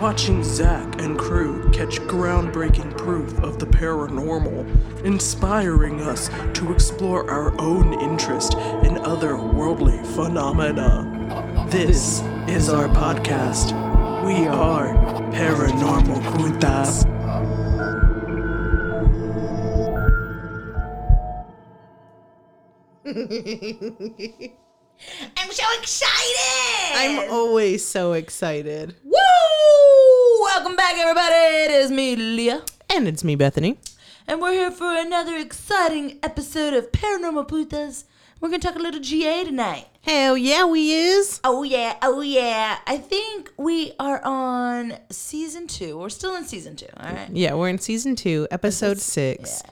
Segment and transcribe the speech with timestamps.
[0.00, 7.60] Watching Zach and crew catch groundbreaking proof of the paranormal, inspiring us to explore our
[7.60, 11.66] own interest in otherworldly phenomena.
[11.68, 13.72] This is our podcast.
[14.24, 14.94] We are
[15.32, 17.04] Paranormal Putas.
[25.36, 26.94] I'm so excited!
[26.94, 28.96] I'm always so excited.
[29.04, 29.12] Woo!
[30.42, 31.34] Welcome back, everybody.
[31.34, 32.62] It is me, Leah.
[32.90, 33.78] And it's me, Bethany.
[34.26, 38.04] And we're here for another exciting episode of Paranormal Putas.
[38.40, 39.86] We're going to talk a little GA tonight.
[40.02, 41.40] Hell yeah, we is.
[41.44, 41.96] Oh, yeah.
[42.02, 42.78] Oh, yeah.
[42.86, 45.98] I think we are on season two.
[45.98, 47.30] We're still in season two, all right?
[47.32, 49.62] Yeah, we're in season two, episode six.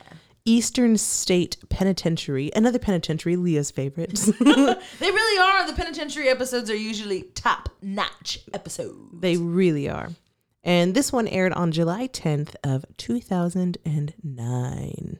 [0.47, 4.27] Eastern State Penitentiary, another penitentiary, Leah's favorites.
[4.41, 5.67] They really are.
[5.67, 8.97] The penitentiary episodes are usually top notch episodes.
[9.13, 10.11] they really are.
[10.65, 15.19] And this one aired on July 10th of 2009.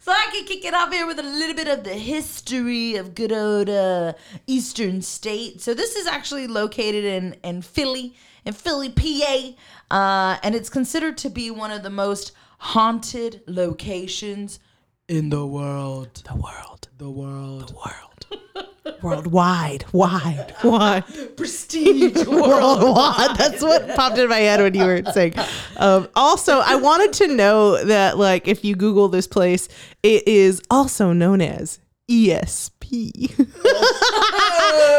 [0.00, 3.14] So I can kick it off here with a little bit of the history of
[3.14, 4.14] good old uh,
[4.46, 5.60] Eastern State.
[5.60, 9.50] So this is actually located in in Philly, in Philly, PA,
[9.90, 14.60] uh, and it's considered to be one of the most haunted locations
[15.08, 16.22] in the world.
[16.24, 16.88] The world.
[16.98, 17.68] The world.
[17.68, 18.66] The world.
[19.02, 19.84] Worldwide.
[19.92, 20.54] Wide.
[20.64, 21.04] Wide.
[21.36, 22.82] Prestige world.
[22.82, 23.36] Worldwide.
[23.36, 25.34] That's what popped in my head when you were saying.
[25.78, 29.68] Um, also, I wanted to know that, like, if you Google this place,
[30.02, 31.78] it is also known as
[32.10, 33.38] ESP.
[33.38, 33.62] and I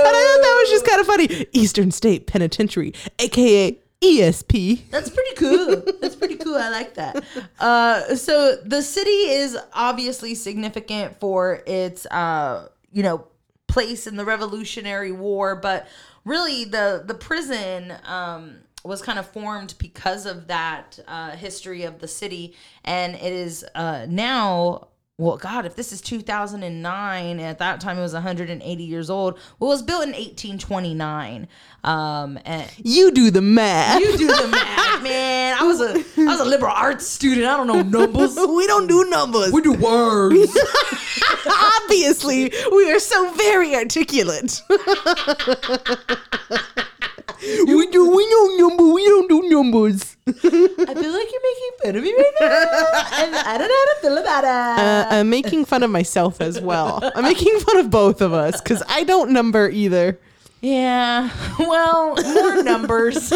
[0.04, 1.46] thought that was just kind of funny.
[1.52, 4.90] Eastern State Penitentiary, aka ESP.
[4.90, 5.84] That's pretty cool.
[6.02, 6.56] That's pretty cool.
[6.56, 7.24] I like that.
[7.60, 13.28] Uh, so the city is obviously significant for its, uh, you know,
[13.68, 15.88] place in the Revolutionary War, but
[16.26, 22.00] really the the prison um, was kind of formed because of that uh, history of
[22.00, 24.88] the city, and it is uh, now.
[25.22, 29.38] Well, God, if this is 2009, at that time it was 180 years old.
[29.60, 31.48] Well, it was built in 1829.
[31.84, 34.02] Um, and You do the math.
[34.02, 35.58] you do the math, man.
[35.60, 37.46] I was a I was a liberal arts student.
[37.46, 38.36] I don't know numbers.
[38.50, 39.52] we don't do numbers.
[39.52, 40.58] We do words.
[41.84, 44.60] Obviously, we are so very articulate.
[47.68, 48.10] we do.
[48.16, 48.86] We know number.
[48.94, 50.16] We don't do numbers.
[50.28, 52.48] I feel like you're making fun of me right now,
[53.24, 54.48] and I don't know how to feel about it.
[54.80, 57.00] Uh, I'm making fun of myself as well.
[57.16, 60.20] I'm making fun of both of us because I don't number either.
[60.62, 63.30] yeah, well, more numbers.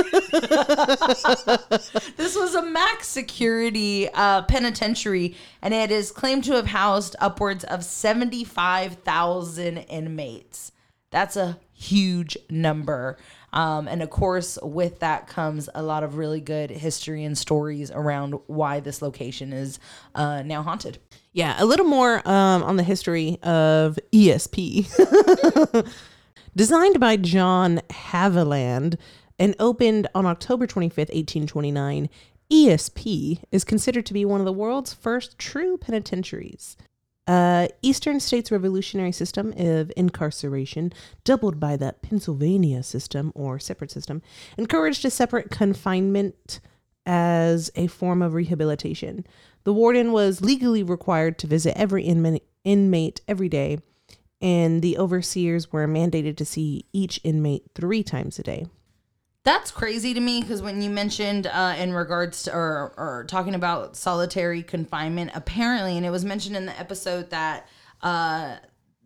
[2.18, 7.64] this was a max security uh, penitentiary, and it is claimed to have housed upwards
[7.64, 10.72] of seventy-five thousand inmates.
[11.10, 13.18] That's a huge number.
[13.56, 17.90] Um, and of course, with that comes a lot of really good history and stories
[17.90, 19.80] around why this location is
[20.14, 21.00] uh, now haunted.
[21.32, 24.88] Yeah, a little more um, on the history of ESP.
[26.56, 28.98] Designed by John Haviland
[29.40, 32.10] and opened on October 25th, 1829,
[32.52, 36.78] ESP is considered to be one of the world's first true penitentiaries.
[37.28, 40.94] Uh, Eastern States Revolutionary System of Incarceration,
[41.24, 44.22] doubled by the Pennsylvania system or separate system,
[44.58, 46.60] encouraged a separate confinement
[47.06, 49.26] as a form of rehabilitation.
[49.64, 53.80] The warden was legally required to visit every inmate, inmate every day,
[54.42, 58.68] and the overseers were mandated to see each inmate three times a day.
[59.46, 63.54] That's crazy to me because when you mentioned uh, in regards to or, or talking
[63.54, 67.70] about solitary confinement, apparently, and it was mentioned in the episode that
[68.02, 68.56] uh,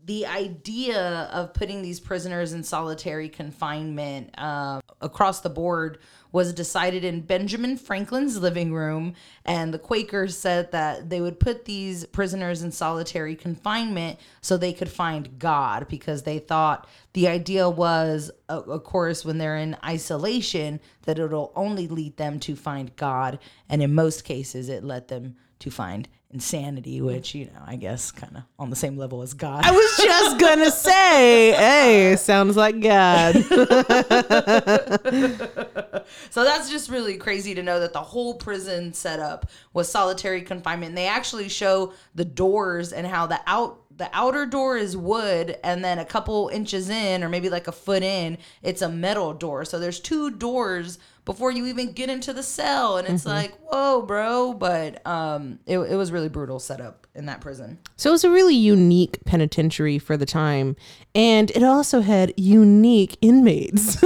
[0.05, 5.97] the idea of putting these prisoners in solitary confinement uh, across the board
[6.31, 9.13] was decided in Benjamin Franklin's living room.
[9.45, 14.73] And the Quakers said that they would put these prisoners in solitary confinement so they
[14.73, 20.79] could find God because they thought the idea was, of course, when they're in isolation,
[21.03, 23.39] that it'll only lead them to find God.
[23.67, 28.11] And in most cases, it led them to find insanity, which, you know, I guess
[28.11, 29.65] kind of on the same level as God.
[29.65, 33.35] I was just gonna say, hey, sounds like God.
[36.29, 40.89] So that's just really crazy to know that the whole prison setup was solitary confinement.
[40.89, 45.57] And they actually show the doors and how the out the outer door is wood
[45.61, 49.33] and then a couple inches in or maybe like a foot in it's a metal
[49.33, 52.97] door so there's two doors before you even get into the cell.
[52.97, 54.51] And it's like whoa bro.
[54.51, 57.77] But um it, it was really brutal setup in that prison.
[57.97, 60.75] So it was a really unique penitentiary for the time,
[61.13, 64.03] and it also had unique inmates,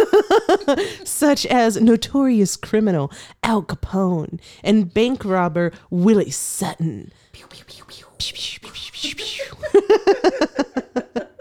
[1.06, 3.10] such as notorious criminal
[3.42, 7.14] Al Capone and bank robber Willie Sutton.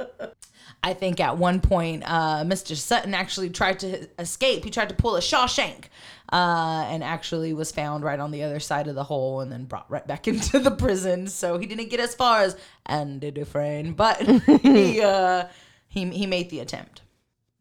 [0.83, 2.77] I think at one point, uh, Mr.
[2.77, 4.65] Sutton actually tried to escape.
[4.65, 5.85] He tried to pull a Shawshank,
[6.33, 9.65] uh, and actually was found right on the other side of the hole, and then
[9.65, 11.29] brought right back into the prison.
[11.29, 12.57] So he didn't get as far as
[12.87, 14.21] Andy Dufresne, but
[14.63, 15.47] he uh,
[15.87, 17.03] he he made the attempt.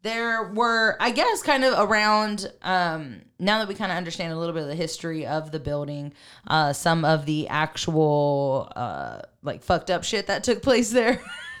[0.02, 2.52] There were, I guess, kind of around.
[2.62, 5.58] Um, now that we kind of understand a little bit of the history of the
[5.58, 6.12] building,
[6.46, 11.20] uh, some of the actual uh, like fucked up shit that took place there.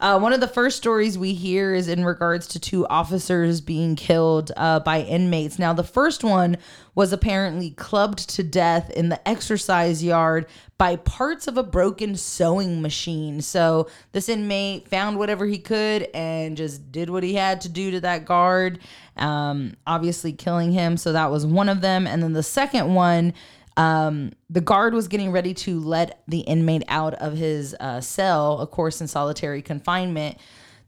[0.00, 3.96] uh, one of the first stories we hear is in regards to two officers being
[3.96, 5.58] killed uh, by inmates.
[5.58, 6.58] Now, the first one
[6.94, 10.46] was apparently clubbed to death in the exercise yard
[10.76, 13.40] by parts of a broken sewing machine.
[13.40, 17.90] So, this inmate found whatever he could and just did what he had to do
[17.92, 18.78] to that guard,
[19.16, 20.96] um, obviously killing him.
[20.96, 22.06] So, that was one of them.
[22.06, 23.34] And then the second one
[23.76, 28.58] um, the guard was getting ready to let the inmate out of his uh, cell,
[28.58, 30.38] of course, in solitary confinement.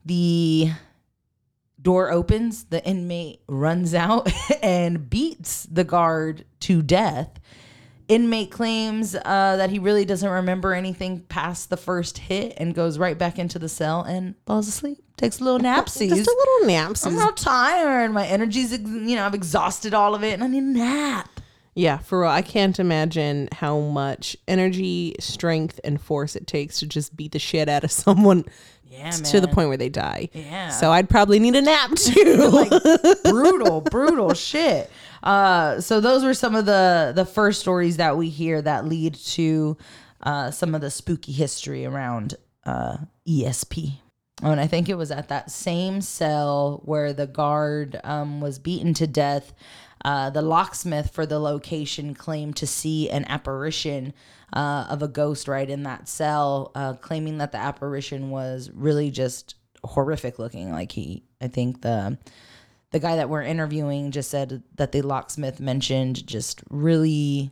[0.05, 0.71] The
[1.81, 4.31] door opens, the inmate runs out
[4.63, 7.31] and beats the guard to death.
[8.09, 12.99] Inmate claims uh, that he really doesn't remember anything past the first hit and goes
[12.99, 14.99] right back into the cell and falls asleep.
[15.17, 16.09] Takes a little napsies.
[16.15, 17.07] Just a little naps.
[17.07, 18.13] I'm not tired.
[18.13, 21.41] My energy's, you know, I've exhausted all of it and I need a nap.
[21.77, 22.31] Yeah, for real.
[22.31, 27.39] I can't imagine how much energy, strength, and force it takes to just beat the
[27.39, 28.45] shit out of someone
[28.89, 30.29] Yeah, to the point where they die.
[30.35, 30.69] Yeah.
[30.69, 32.37] So I'd probably need a nap too.
[32.49, 32.71] like
[33.25, 34.91] brutal, brutal shit.
[35.25, 39.15] Uh, so those were some of the the first stories that we hear that lead
[39.15, 39.77] to
[40.23, 42.35] uh, some of the spooky history around
[42.65, 43.95] uh, ESP.
[44.43, 48.59] Oh, and I think it was at that same cell where the guard um, was
[48.59, 49.55] beaten to death.
[50.05, 54.13] Uh, the locksmith for the location claimed to see an apparition
[54.53, 59.11] uh, of a ghost right in that cell, uh, claiming that the apparition was really
[59.11, 60.71] just horrific looking.
[60.71, 62.19] Like he, I think the
[62.95, 67.51] the guy that we're interviewing just said that the locksmith mentioned just really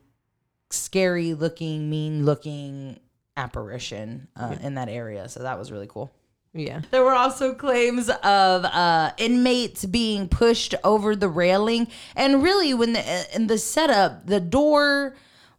[0.71, 3.01] scary looking, mean looking
[3.37, 5.29] apparition uh, in that area.
[5.29, 6.13] So that was really cool.
[6.55, 6.83] yeah.
[6.93, 12.93] There were also claims of uh, inmates being pushed over the railing, and really, when
[12.93, 15.17] the in the setup, the door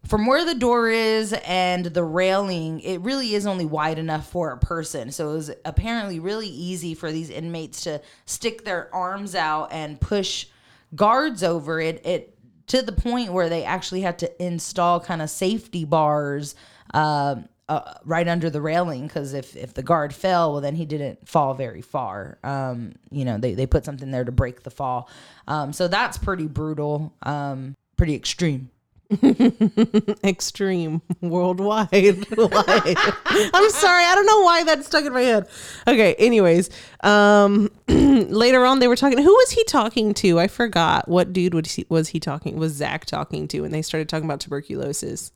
[0.08, 4.52] from where the door is and the railing, it really is only wide enough for
[4.52, 5.12] a person.
[5.12, 10.00] So it was apparently really easy for these inmates to stick their arms out and
[10.00, 10.48] push
[10.94, 12.06] guards over it.
[12.06, 16.56] It to the point where they actually had to install kind of safety bars.
[16.94, 20.86] Um, uh, right under the railing because if, if the guard fell well then he
[20.86, 24.70] didn't fall very far um, you know they, they put something there to break the
[24.70, 25.10] fall
[25.48, 28.70] um, so that's pretty brutal um, pretty extreme
[30.24, 31.88] extreme worldwide.
[31.94, 35.48] I'm sorry, I don't know why that stuck in my head.
[35.88, 36.70] Okay, anyways,
[37.02, 40.40] um later on they were talking who was he talking to?
[40.40, 41.08] I forgot.
[41.08, 44.26] What dude was he was he talking was Zach talking to and they started talking
[44.26, 45.32] about tuberculosis.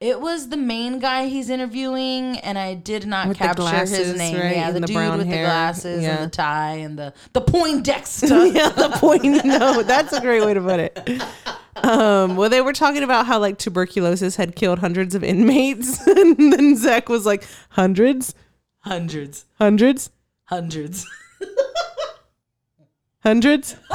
[0.00, 4.18] it was the main guy he's interviewing and i did not With capture glasses, his
[4.18, 5.44] name right, yeah the, the dude with hair.
[5.44, 6.16] the glasses Yeah.
[6.16, 9.42] and the tie and the the poindexter yeah, the point.
[9.44, 11.22] No, that's a great way to put it.
[11.82, 16.52] Um, well, they were talking about how like tuberculosis had killed hundreds of inmates, and
[16.52, 18.34] then Zach was like, hundreds,
[18.80, 20.10] hundreds hundreds,
[20.44, 21.06] hundreds
[23.26, 23.72] hundreds.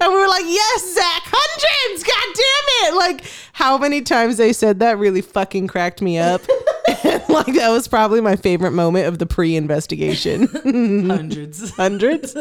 [0.00, 2.04] and we were like, yes, Zach, hundreds.
[2.04, 2.96] God damn it!
[2.96, 6.42] Like how many times they said that really fucking cracked me up.
[7.04, 10.48] and, like that was probably my favorite moment of the pre-investigation.
[11.08, 12.36] hundreds hundreds.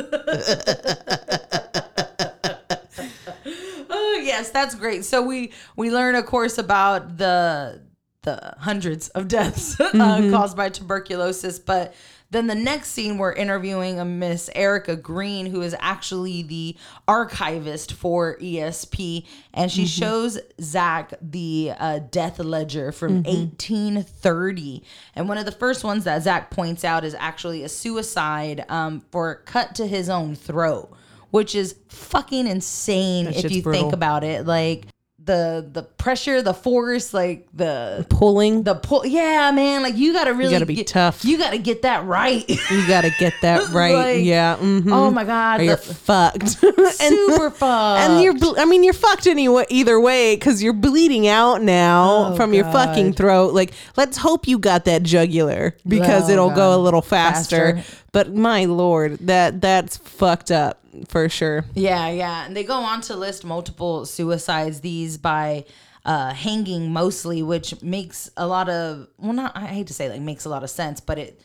[4.19, 5.05] Yes, that's great.
[5.05, 7.81] So we we learn, of course, about the
[8.23, 11.93] the hundreds of deaths uh, caused by tuberculosis, but
[12.31, 17.93] then the next scene we're interviewing a Miss Erica Green, who is actually the archivist
[17.93, 24.83] for ESP, and she shows Zach the uh, death ledger from 1830.
[25.15, 29.01] And one of the first ones that Zach points out is actually a suicide um,
[29.11, 30.95] for cut to his own throat
[31.31, 33.81] which is fucking insane if you brutal.
[33.81, 34.45] think about it.
[34.45, 34.85] Like
[35.21, 38.63] the the pressure, the force, like the Pulling.
[38.63, 39.05] the pull.
[39.05, 41.23] Yeah, man, like you gotta really gotta be get, tough.
[41.23, 42.49] You gotta get that right.
[42.49, 43.93] you gotta get that right.
[43.93, 44.55] Like, yeah.
[44.57, 44.91] mhm.
[44.91, 46.49] Oh my god, you're fucked.
[46.49, 48.09] super fucked.
[48.09, 52.31] And you're, ble- I mean, you're fucked anyway, either way, because you're bleeding out now
[52.31, 53.53] Oh, from your fucking throat.
[53.53, 57.75] Like, let's hope you got that jugular because Oh, it'll go a little faster.
[57.75, 57.95] Faster.
[58.11, 61.65] But my lord, that that's fucked up for sure.
[61.75, 62.45] Yeah, yeah.
[62.45, 65.65] And they go on to list multiple suicides, these by
[66.05, 70.21] uh, hanging mostly, which makes a lot of, well, not, I hate to say like
[70.21, 71.41] makes a lot of sense, but it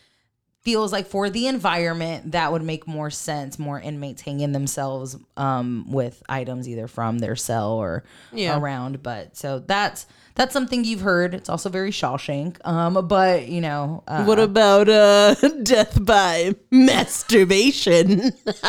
[0.62, 3.58] feels like for the environment, that would make more sense.
[3.58, 8.58] More inmates hanging themselves um, with items either from their cell or Yeah.
[8.58, 9.02] around.
[9.02, 10.06] But so that's.
[10.36, 11.32] That's something you've heard.
[11.32, 12.56] It's also very Shawshank.
[12.66, 18.32] Um, but you know, uh, What about uh, death by masturbation?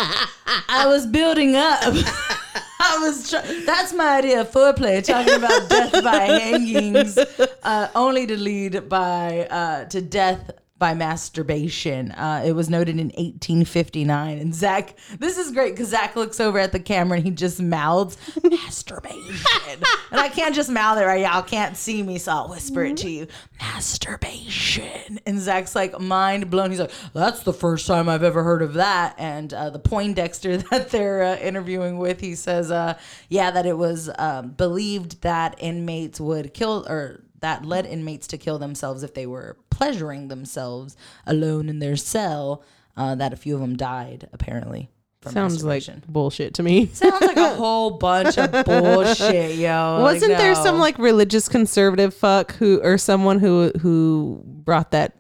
[0.70, 1.82] I was building up.
[2.80, 3.32] I was.
[3.32, 5.04] Try- that's my idea of foreplay.
[5.04, 12.12] Talking about death by hangings, uh, only to lead by uh, to death by masturbation.
[12.12, 14.98] Uh, it was noted in 1859, and Zach.
[15.20, 19.36] This is great because Zach looks over at the camera and he just mouths masturbation,
[20.12, 21.22] and I can't just mouth it right.
[21.22, 23.28] Y'all can't see me, so I'll whisper it to you.
[23.60, 26.72] Masturbation, and Zach's like mind blown.
[26.72, 30.58] He's like, "That's the first time I've ever heard of that." And uh, the Poindexter
[30.72, 32.98] that they're uh, interviewing with, he says, uh,
[33.30, 38.40] "Yeah, that it was um, believed that inmates would kill or." That led inmates to
[38.40, 40.98] kill themselves if they were pleasuring themselves
[41.28, 42.64] alone in their cell.
[42.98, 44.90] Uh, that a few of them died, apparently.
[45.22, 46.88] From Sounds like bullshit to me.
[46.88, 50.02] Sounds like a whole bunch of bullshit, yo.
[50.02, 55.16] Wasn't there some like religious conservative fuck who or someone who who brought that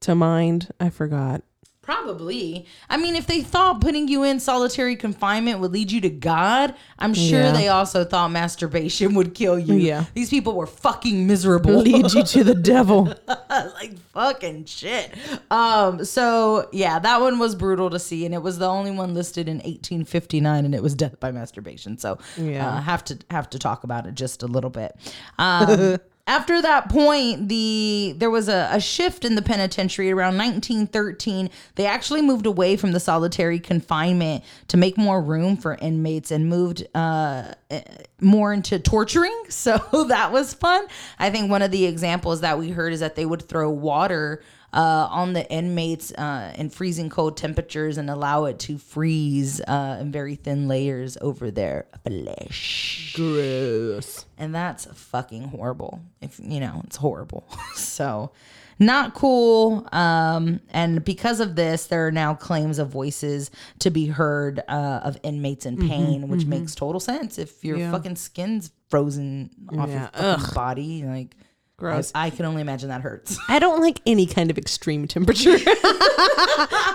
[0.00, 0.70] to mind?
[0.80, 1.42] I forgot.
[1.88, 2.66] Probably.
[2.90, 6.74] I mean, if they thought putting you in solitary confinement would lead you to God,
[6.98, 7.52] I'm sure Yeah.
[7.52, 9.72] they also thought masturbation would kill you.
[9.76, 10.04] Yeah.
[10.12, 11.78] These people were fucking miserable.
[11.78, 13.14] Lead you to the devil.
[13.50, 15.14] like fucking shit.
[15.50, 19.14] Um, so yeah, that one was brutal to see, and it was the only one
[19.14, 21.96] listed in 1859, and it was death by masturbation.
[21.96, 22.68] So Yeah.
[22.68, 24.94] uh, have to have to talk about it just a little bit.
[25.38, 25.96] Um,
[26.28, 31.48] after that point, the there was a, a shift in the penitentiary around 1913.
[31.74, 36.46] They actually moved away from the solitary confinement to make more room for inmates and
[36.46, 37.80] moved uh, eh,
[38.20, 39.34] more into torturing.
[39.58, 40.86] So that was fun.
[41.18, 44.42] I think one of the examples that we heard is that they would throw water
[44.72, 49.98] uh, on the inmates uh, in freezing cold temperatures and allow it to freeze uh,
[50.00, 54.26] in very thin layers over their flesh Gross.
[54.36, 58.30] and that's fucking horrible if you know it's horrible so
[58.78, 64.06] not cool um and because of this there are now claims of voices to be
[64.06, 67.90] heard uh of inmates in pain which makes total sense if your Yeah.
[67.90, 70.00] fucking skin's frozen off Yeah.
[70.02, 71.34] your fucking body like
[71.78, 72.10] Gross.
[72.14, 75.56] I, I can only imagine that hurts I don't like any kind of extreme temperature.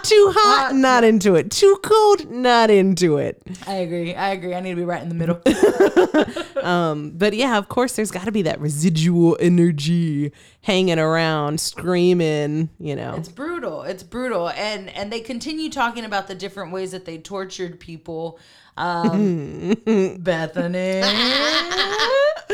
[0.04, 1.50] Too hot, not into it.
[1.52, 3.42] Too cold, not into it.
[3.66, 5.42] i agree i agree i need to be right in the middle
[6.64, 12.70] Um, but yeah, of course, there's got to be that residual energy hanging around, screaming.
[12.80, 13.82] You know, It's brutal.
[13.84, 14.50] It's brutal.
[14.50, 18.40] And and they continue talking about the different ways that they tortured people.
[18.78, 19.74] Um,
[20.20, 21.02] Bethany.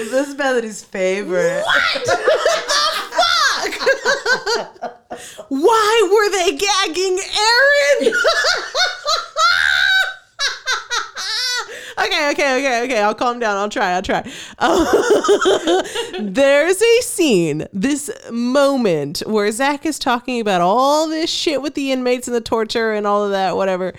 [0.05, 1.63] This is Bethany's favorite.
[1.89, 2.17] What the
[4.81, 4.99] fuck?
[5.49, 8.13] Why were they gagging Aaron?
[11.99, 13.01] okay, okay, okay, okay.
[13.01, 13.57] I'll calm down.
[13.57, 13.91] I'll try.
[13.91, 14.21] I'll try.
[16.19, 21.91] There's a scene, this moment where Zach is talking about all this shit with the
[21.91, 23.93] inmates and the torture and all of that, whatever.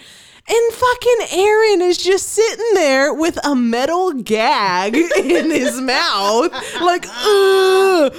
[0.52, 7.07] And fucking Aaron is just sitting there with a metal gag in his mouth, like,
[7.07, 8.11] uh,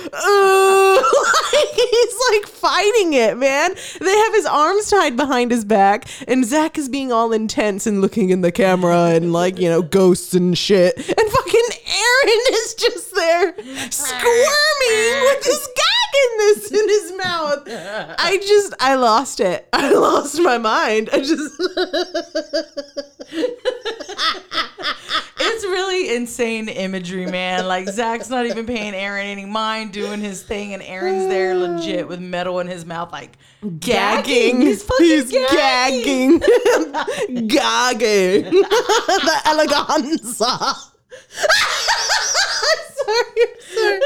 [1.54, 3.76] like he's like fighting it, man.
[4.00, 8.00] They have his arms tied behind his back, and Zach is being all intense and
[8.00, 10.96] looking in the camera and like, you know, ghosts and shit.
[10.96, 13.54] And fucking Aaron is just there
[13.90, 17.68] squirming with his gag in this in his mouth.
[18.32, 19.68] I just I lost it.
[19.74, 21.10] I lost my mind.
[21.12, 21.54] I just
[25.44, 27.68] It's really insane imagery, man.
[27.68, 32.08] Like Zach's not even paying Aaron any mind doing his thing, and Aaron's there legit
[32.08, 33.38] with metal in his mouth, like
[33.80, 34.62] gagging.
[34.62, 36.40] He's fucking He's gagging.
[36.40, 37.48] gagging.
[37.50, 38.44] gagging.
[38.52, 40.76] the eleganza.
[41.44, 41.68] I'm
[42.94, 44.02] sorry, sorry.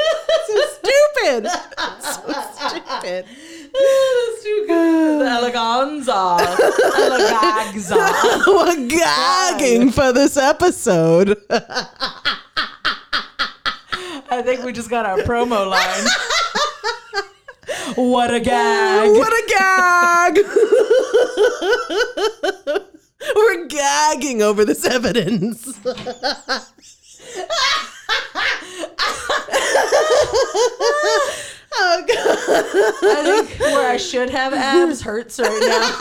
[0.47, 1.47] So stupid.
[1.99, 2.33] So
[2.69, 3.25] stupid.
[3.75, 5.21] That's too good.
[5.21, 6.37] The eleganza.
[6.95, 7.97] Elegagza.
[8.47, 11.37] We're gagging for this episode.
[14.29, 16.07] I think we just got our promo line.
[17.95, 19.11] what a gag!
[19.11, 20.39] What a gag!
[23.35, 25.79] We're gagging over this evidence.
[31.77, 32.17] oh god.
[33.17, 35.97] I think where I should have abs hurts right now.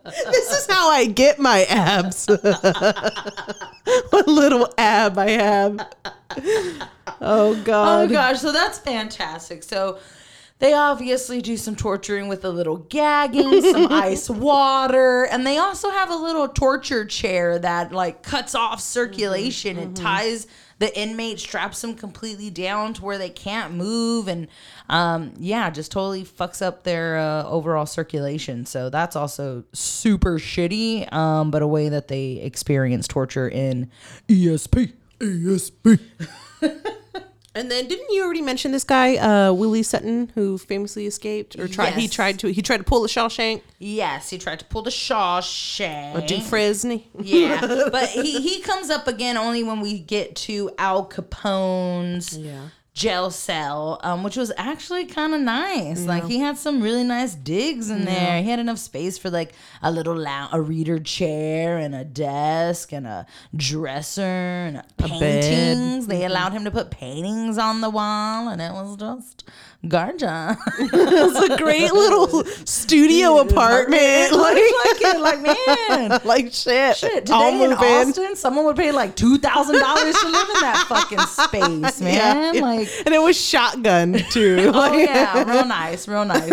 [0.30, 2.26] This is how I get my abs.
[4.10, 5.88] what little ab I have.
[6.36, 6.88] Oh,
[7.20, 8.10] oh god.
[8.10, 9.62] Oh gosh, so that's fantastic.
[9.62, 9.98] So
[10.60, 15.90] they obviously do some torturing with a little gagging, some ice water, and they also
[15.90, 20.04] have a little torture chair that like cuts off circulation and mm-hmm.
[20.04, 20.46] ties
[20.80, 24.48] the inmate, straps them completely down to where they can't move, and
[24.88, 28.66] um, yeah, just totally fucks up their uh, overall circulation.
[28.66, 33.90] So that's also super shitty, um, but a way that they experience torture in
[34.28, 34.92] ESP.
[35.20, 36.00] ESP.
[37.52, 41.66] And then didn't you already mention this guy, uh, Willie Sutton, who famously escaped or
[41.66, 44.82] tried he tried to he tried to pull the Shawshank Yes, he tried to pull
[44.82, 46.14] the Shawshank.
[46.14, 47.08] or do Fresney.
[47.20, 52.68] Yeah, but he he comes up again only when we get to Al Capone's Yeah.
[52.92, 56.04] Jail cell, um, which was actually kind of nice.
[56.04, 58.42] Like he had some really nice digs in there.
[58.42, 62.92] He had enough space for like a little lou- a reader chair and a desk
[62.92, 65.08] and a dresser and a bed.
[65.08, 66.06] paintings.
[66.08, 69.44] They allowed him to put paintings on the wall, and it was just
[69.88, 70.56] gorgeous.
[70.92, 74.32] It's a great little studio apartment.
[74.32, 75.42] like, Like, like it, like
[75.98, 76.20] man.
[76.24, 76.96] like shit.
[76.96, 78.08] Shit, I'll today in move in.
[78.08, 82.54] Austin, someone would pay like two thousand dollars to live in that fucking space, man.
[82.54, 82.60] Yeah.
[82.60, 84.70] Like, and it was shotgun too.
[84.74, 86.50] oh yeah, real nice, real nice.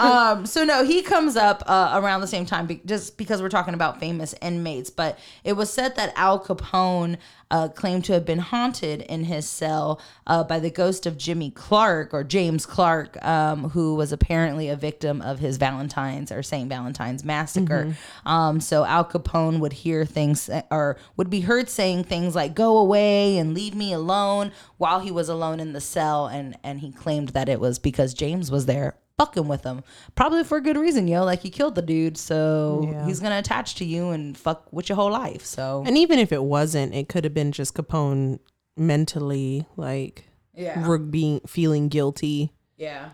[0.00, 3.48] Um, so no, he comes up uh, around the same time, be- just because we're
[3.48, 4.90] talking about famous inmates.
[4.90, 7.16] But it was said that Al Capone
[7.50, 11.50] uh, claimed to have been haunted in his cell uh, by the ghost of Jimmy
[11.50, 16.68] Clark or James Clark, um, who was apparently a victim of his Valentine's or Saint
[16.68, 17.94] Valentine's massacre.
[18.26, 22.78] Um, so Al Capone would hear things or would be heard saying things like "Go
[22.78, 26.92] away" and "Leave me alone" while he was alone in the cell, and and he
[26.92, 29.82] claimed that it was because James was there fucking with him,
[30.14, 31.24] probably for a good reason, yo.
[31.24, 33.04] Like he killed the dude, so Yeah.
[33.06, 35.44] he's gonna attach to you and fuck with your whole life.
[35.44, 38.38] So And even if it wasn't, it could have been just Capone
[38.76, 40.96] mentally like Yeah.
[41.10, 42.52] being feeling guilty.
[42.76, 43.10] Yeah.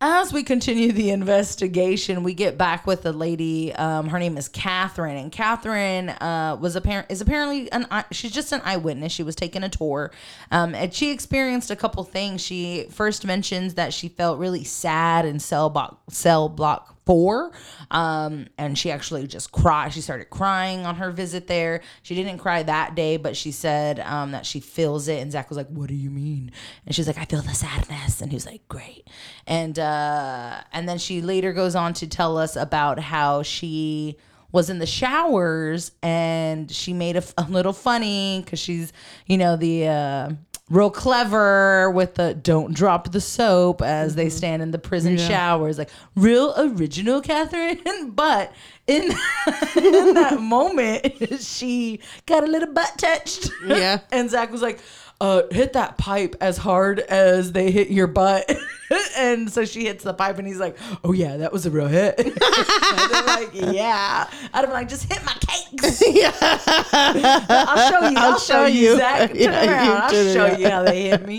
[0.00, 3.74] As we continue the investigation, we get back with the lady.
[3.74, 8.52] Um, her name is Catherine, and Catherine uh, was apparent is apparently an she's just
[8.52, 9.12] an eyewitness.
[9.12, 10.12] She was taking a tour,
[10.52, 12.40] um, and she experienced a couple things.
[12.40, 17.52] She first mentions that she felt really sad and cell block cell block four,
[17.90, 19.94] um, and she actually just cried.
[19.94, 21.80] She started crying on her visit there.
[22.02, 25.22] She didn't cry that day, but she said um, that she feels it.
[25.22, 26.52] And Zach was like, "What do you mean?"
[26.84, 29.08] And she's like, "I feel the sadness." And he was like, "Great."
[29.46, 34.18] And uh, and then she later goes on to tell us about how she
[34.52, 38.92] was in the showers and she made a, little funny because she's
[39.26, 40.30] you know the uh,
[40.70, 44.36] real clever with the don't drop the soap as they mm-hmm.
[44.36, 47.80] stand in the prison showers like real original catherine.
[48.18, 48.52] But
[48.86, 49.02] in,
[49.76, 53.50] in that moment she got a little butt touched.
[53.64, 54.00] Yeah.
[54.10, 54.80] and zach was like
[55.20, 58.50] uh, hit that pipe as hard as they hit your butt.
[59.16, 61.88] and so she hits the pipe, and he's like, "Oh yeah, that was a real
[61.88, 62.16] hit."
[63.26, 66.02] like, "Yeah." I'd be like, "Just hit my cakes."
[66.92, 68.16] I'll show you.
[68.16, 69.30] I'll, show, you, Zach.
[69.30, 70.02] Turn Yeah, around.
[70.02, 70.60] I'll show around.
[70.60, 71.38] you how they hit me.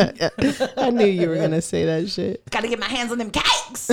[0.78, 2.48] I knew you were gonna say that shit.
[2.52, 3.88] Got to get my hands on them cakes.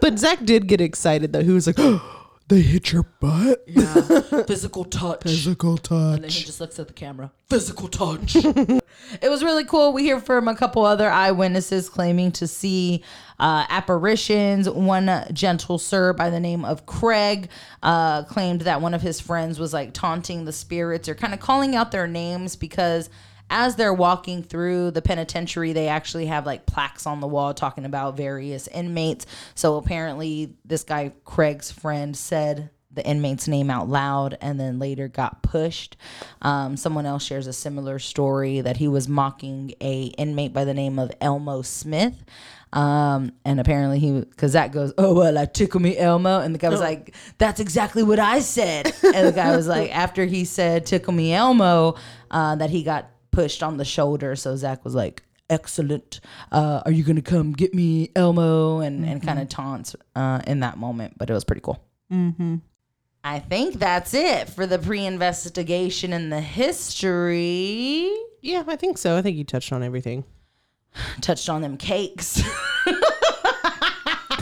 [0.00, 1.42] But Zach did get excited though.
[1.42, 1.78] He was like,
[2.48, 3.62] They hit your butt.
[3.66, 3.92] Yeah.
[4.46, 5.22] Physical touch.
[5.22, 6.14] Physical touch.
[6.14, 7.30] And then he just looks at the camera.
[7.50, 8.36] Physical touch.
[9.22, 9.92] it was really cool.
[9.92, 13.04] We hear from a couple other eyewitnesses claiming to see
[13.38, 14.66] uh, apparitions.
[14.66, 17.50] One gentle sir by the name of Craig
[17.82, 21.40] uh, claimed that one of his friends was like taunting the spirits or kind of
[21.40, 23.10] calling out their names because
[23.50, 27.84] as they're walking through the penitentiary, they actually have like plaques on the wall talking
[27.84, 29.26] about various inmates.
[29.54, 35.08] So apparently, this guy, Craig's friend, said the inmate's name out loud and then later
[35.08, 35.96] got pushed.
[36.42, 40.74] Um, someone else shares a similar story that he was mocking a inmate by the
[40.74, 42.24] name of Elmo Smith.
[42.72, 46.40] Um, and apparently he, cause that goes, oh, well, like tickle me Elmo.
[46.40, 48.92] And the guy was like, that's exactly what I said.
[49.02, 51.94] And the guy was like, after he said tickle me Elmo,
[52.30, 54.36] uh, that he got pushed on the shoulder.
[54.36, 56.20] So Zach was like, excellent.
[56.52, 58.80] Uh, are you going to come get me Elmo?
[58.80, 61.82] And, and kind of taunts, uh, in that moment, but it was pretty cool.
[62.12, 62.56] Mm-hmm.
[63.24, 68.10] I think that's it for the pre-investigation and the history.
[68.40, 69.16] Yeah, I think so.
[69.16, 70.24] I think you touched on everything.
[71.20, 72.42] Touched on them cakes.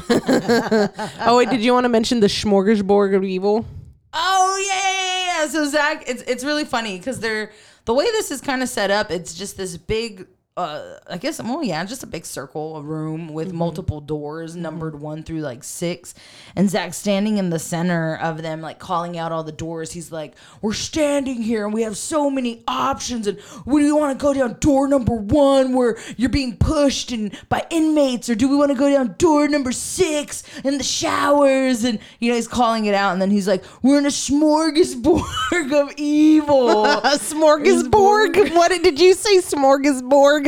[0.08, 3.66] Oh wait, did you want to mention the smorgasbord of evil?
[4.12, 5.48] Oh yeah, yeah, yeah, yeah.
[5.48, 7.50] So Zach, it's it's really funny because they're
[7.86, 9.10] the way this is kind of set up.
[9.10, 10.26] It's just this big.
[10.56, 14.98] Uh, I guess well, yeah, just a big circle, a room with multiple doors, numbered
[14.98, 16.14] one through like six,
[16.56, 19.92] and Zach standing in the center of them, like calling out all the doors.
[19.92, 23.26] He's like, "We're standing here, and we have so many options.
[23.26, 27.38] And do you want to go down door number one, where you're being pushed and
[27.50, 31.84] by inmates, or do we want to go down door number six in the showers?"
[31.84, 35.72] And you know, he's calling it out, and then he's like, "We're in a smorgasbord
[35.82, 38.54] of evil." A smorgasbord.
[38.54, 39.36] What did- did you say?
[39.38, 40.45] Smorgasbord.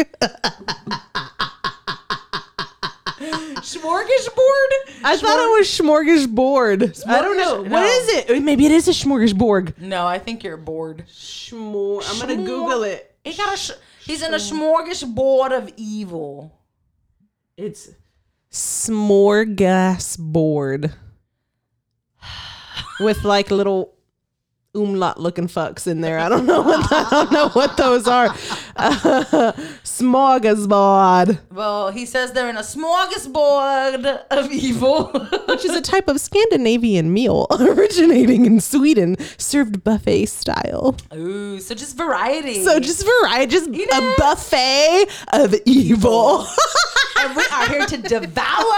[3.63, 4.69] Smorgasbord?
[5.05, 7.03] I thought it was smorgasbord.
[7.07, 7.63] I don't know.
[7.63, 7.87] Smorgas- What no.
[7.87, 8.43] is it?
[8.43, 9.79] Maybe it is a smorgasbord.
[9.79, 11.05] No, I think you're bored.
[11.09, 12.03] Schmor.
[12.09, 13.15] I'm gonna Google it.
[13.25, 13.57] He got a.
[13.57, 13.73] Sh-
[14.05, 16.55] he's in a smorgasbord of evil.
[17.57, 17.91] It's
[18.53, 20.93] smorgasbord
[23.01, 23.95] with like little
[24.75, 26.19] umlaut looking fucks in there.
[26.21, 28.29] I don't know what I don't know what those are.
[29.99, 35.07] Smorgasbord, Well, he says they're in a smorgasbord of evil.
[35.49, 40.97] which is a type of Scandinavian meal originating in Sweden, served buffet style.
[41.15, 42.63] Ooh, so just variety.
[42.65, 46.47] So just variety, just know- a buffet of evil.
[47.19, 48.75] and we are here to devour.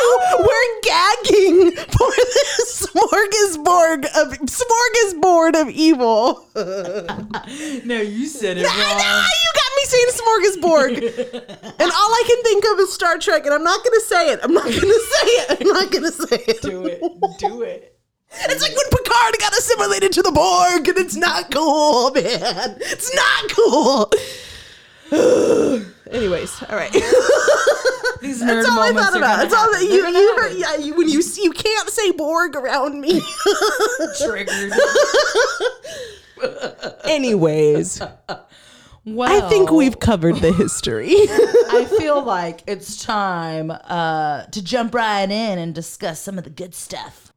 [0.40, 6.46] We're gagging for this smorgasbord of smorgasbord of evil.
[7.84, 9.28] no, you said it Ah, wrong.
[9.42, 13.54] you got me saying smorgasbord, and all I can think of is Star Trek, and
[13.54, 14.40] I'm not gonna say it.
[14.42, 15.60] I'm not gonna say it.
[15.60, 16.62] I'm not gonna say it.
[16.62, 17.00] Do it.
[17.38, 17.96] Do it.
[18.32, 22.76] It's like when Picard got assimilated to the Borg, and it's not cool, man.
[22.80, 24.10] It's not cool.
[26.10, 26.92] Anyways, all right.
[28.20, 29.36] These nerd That's all I moments thought are about.
[29.36, 29.92] gonna That's all that happen.
[29.94, 33.22] you, They're you yeah, you, when you you can't say Borg around me.
[34.22, 34.72] Triggered.
[37.04, 38.00] Anyways,
[39.06, 41.08] Well, I think we've covered the history.
[41.14, 46.50] I feel like it's time uh, to jump right in and discuss some of the
[46.50, 47.32] good stuff.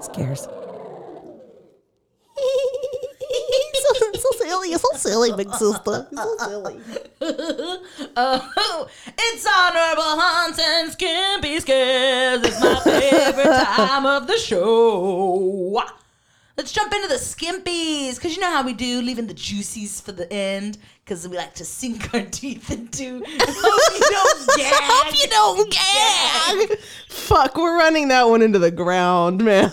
[0.00, 0.42] Scares.
[3.74, 4.30] so, so
[5.06, 6.06] silly, big sister.
[6.16, 6.80] So silly.
[8.18, 8.88] Oh,
[9.18, 12.42] it's honorable hunts and skimpy scares.
[12.42, 13.44] It's my favorite
[13.76, 15.82] time of the show.
[16.56, 20.12] Let's jump into the skimpies, because you know how we do, leaving the juicies for
[20.12, 23.22] the end, because we like to sink our teeth into.
[23.26, 24.72] Hope you don't gag.
[24.72, 25.70] Hope you don't
[26.70, 26.78] gag.
[27.10, 29.70] Fuck, we're running that one into the ground, man.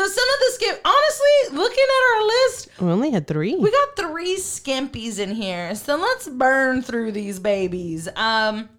[0.00, 3.54] So some of the skip, honestly, looking at our list, we only had three.
[3.54, 5.74] we got three skimpies in here.
[5.74, 8.08] So let's burn through these babies.
[8.16, 8.70] Um,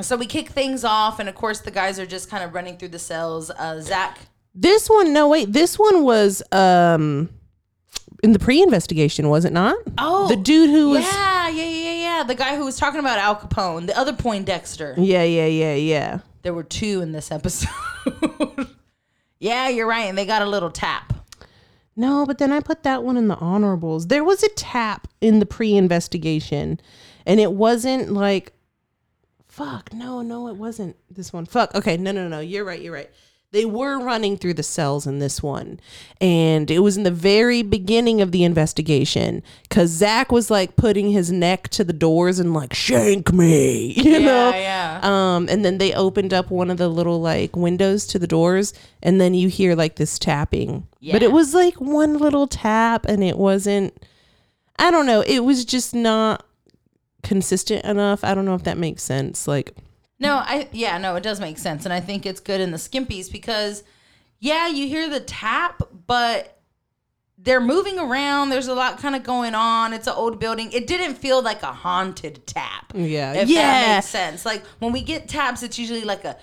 [0.00, 2.78] so we kick things off, and of course the guys are just kind of running
[2.78, 3.48] through the cells.
[3.48, 4.18] Uh, Zach,
[4.56, 7.28] This one, no wait, this one was um
[8.24, 9.76] in the pre-investigation, was it not?
[9.98, 13.20] oh, the dude who was yeah, yeah, yeah, yeah, the guy who was talking about
[13.20, 14.96] Al Capone, the other Poindexter.
[14.98, 16.18] Yeah, yeah, yeah, yeah.
[16.42, 17.70] There were two in this episode.
[19.38, 21.12] yeah, you're right, and they got a little tap.
[21.94, 24.08] No, but then I put that one in the honorables.
[24.08, 26.80] There was a tap in the pre-investigation,
[27.24, 28.52] and it wasn't like
[29.56, 31.46] fuck, no, no, it wasn't this one.
[31.46, 31.74] Fuck.
[31.74, 32.40] Okay, no, no, no.
[32.40, 33.10] You're right, you're right.
[33.52, 35.80] They were running through the cells in this one.
[36.20, 39.42] And it was in the very beginning of the investigation.
[39.70, 43.94] Cause Zach was like putting his neck to the doors and like, shank me.
[44.06, 44.50] You know?
[44.50, 45.00] yeah.
[45.02, 48.72] Um, and then they opened up one of the little like windows to the doors,
[49.02, 50.86] and then you hear like this tapping.
[51.00, 51.12] Yeah.
[51.12, 53.94] But it was like one little tap, and it wasn't.
[54.78, 55.22] I don't know.
[55.26, 56.44] It was just not
[57.22, 58.22] consistent enough.
[58.22, 59.48] I don't know if that makes sense.
[59.48, 59.74] Like,
[60.18, 62.78] No, I yeah, no, it does make sense, and I think it's good in the
[62.78, 63.84] skimpies because,
[64.40, 66.52] yeah, you hear the tap, but
[67.38, 68.48] they're moving around.
[68.48, 69.92] There's a lot kind of going on.
[69.92, 70.72] It's an old building.
[70.72, 72.92] It didn't feel like a haunted tap.
[72.94, 73.34] Yeah.
[73.34, 73.60] if Yeah.
[73.62, 74.46] that makes sense.
[74.46, 76.36] Like when we get taps, it's usually like a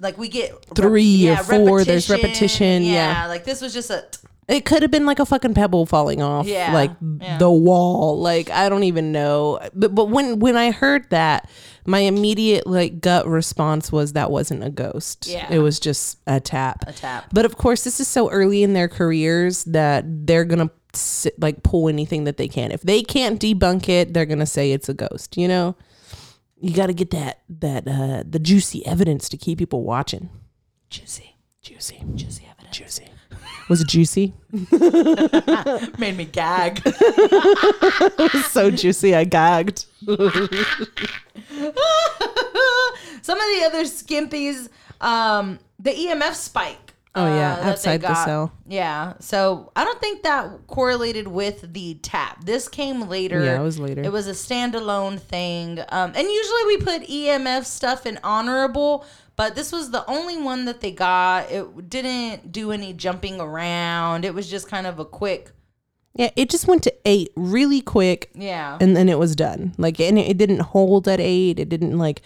[0.00, 3.26] like we get Three or four, there's repetition, yeah.
[3.28, 4.04] like this was just a.
[4.48, 7.38] It could have been like a fucking pebble falling off, Yeah, like yeah.
[7.38, 8.18] the wall.
[8.18, 9.60] Like I don't even know.
[9.74, 11.48] But but when when I heard that,
[11.90, 15.26] my immediate like gut response was that wasn't a ghost.
[15.26, 15.52] Yeah.
[15.52, 16.84] it was just a tap.
[16.86, 17.26] A tap.
[17.32, 21.62] But of course, this is so early in their careers that they're gonna sit, like
[21.62, 22.70] pull anything that they can.
[22.70, 25.36] If they can't debunk it, they're gonna say it's a ghost.
[25.36, 25.76] You know,
[26.60, 30.30] you got to get that that uh, the juicy evidence to keep people watching.
[30.90, 31.36] Juicy.
[31.62, 32.76] Juicy, juicy evidence.
[32.76, 33.09] Juicy.
[33.70, 34.34] Was it juicy?
[36.00, 36.82] Made me gag.
[36.84, 39.84] It was so juicy, I gagged.
[40.06, 40.18] Some
[43.38, 44.68] of the other skimpies,
[45.00, 46.94] um, the EMF spike.
[47.14, 48.52] Oh, yeah, uh, outside the cell.
[48.66, 52.44] Yeah, so I don't think that correlated with the tap.
[52.44, 53.44] This came later.
[53.44, 54.02] Yeah, it was later.
[54.02, 55.78] It was a standalone thing.
[55.90, 59.04] Um, and usually we put EMF stuff in honorable,
[59.40, 61.50] but this was the only one that they got.
[61.50, 64.26] It didn't do any jumping around.
[64.26, 65.52] It was just kind of a quick.
[66.14, 68.76] Yeah, it just went to eight really quick, Yeah.
[68.82, 69.72] and then it was done.
[69.78, 71.58] Like, and it, didn't hold at eight.
[71.58, 72.20] It didn't like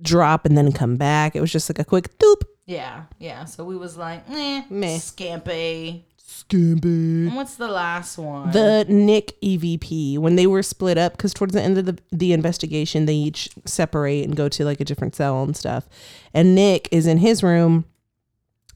[0.00, 1.36] drop and then come back.
[1.36, 2.40] It was just like a quick doop.
[2.64, 3.44] Yeah, yeah.
[3.44, 4.96] So we was like, eh, Meh.
[4.96, 6.04] scampy.
[6.32, 7.26] Skimpy.
[7.26, 8.50] And what's the last one?
[8.52, 12.32] The Nick EVP when they were split up because towards the end of the the
[12.32, 15.88] investigation they each separate and go to like a different cell and stuff.
[16.32, 17.84] And Nick is in his room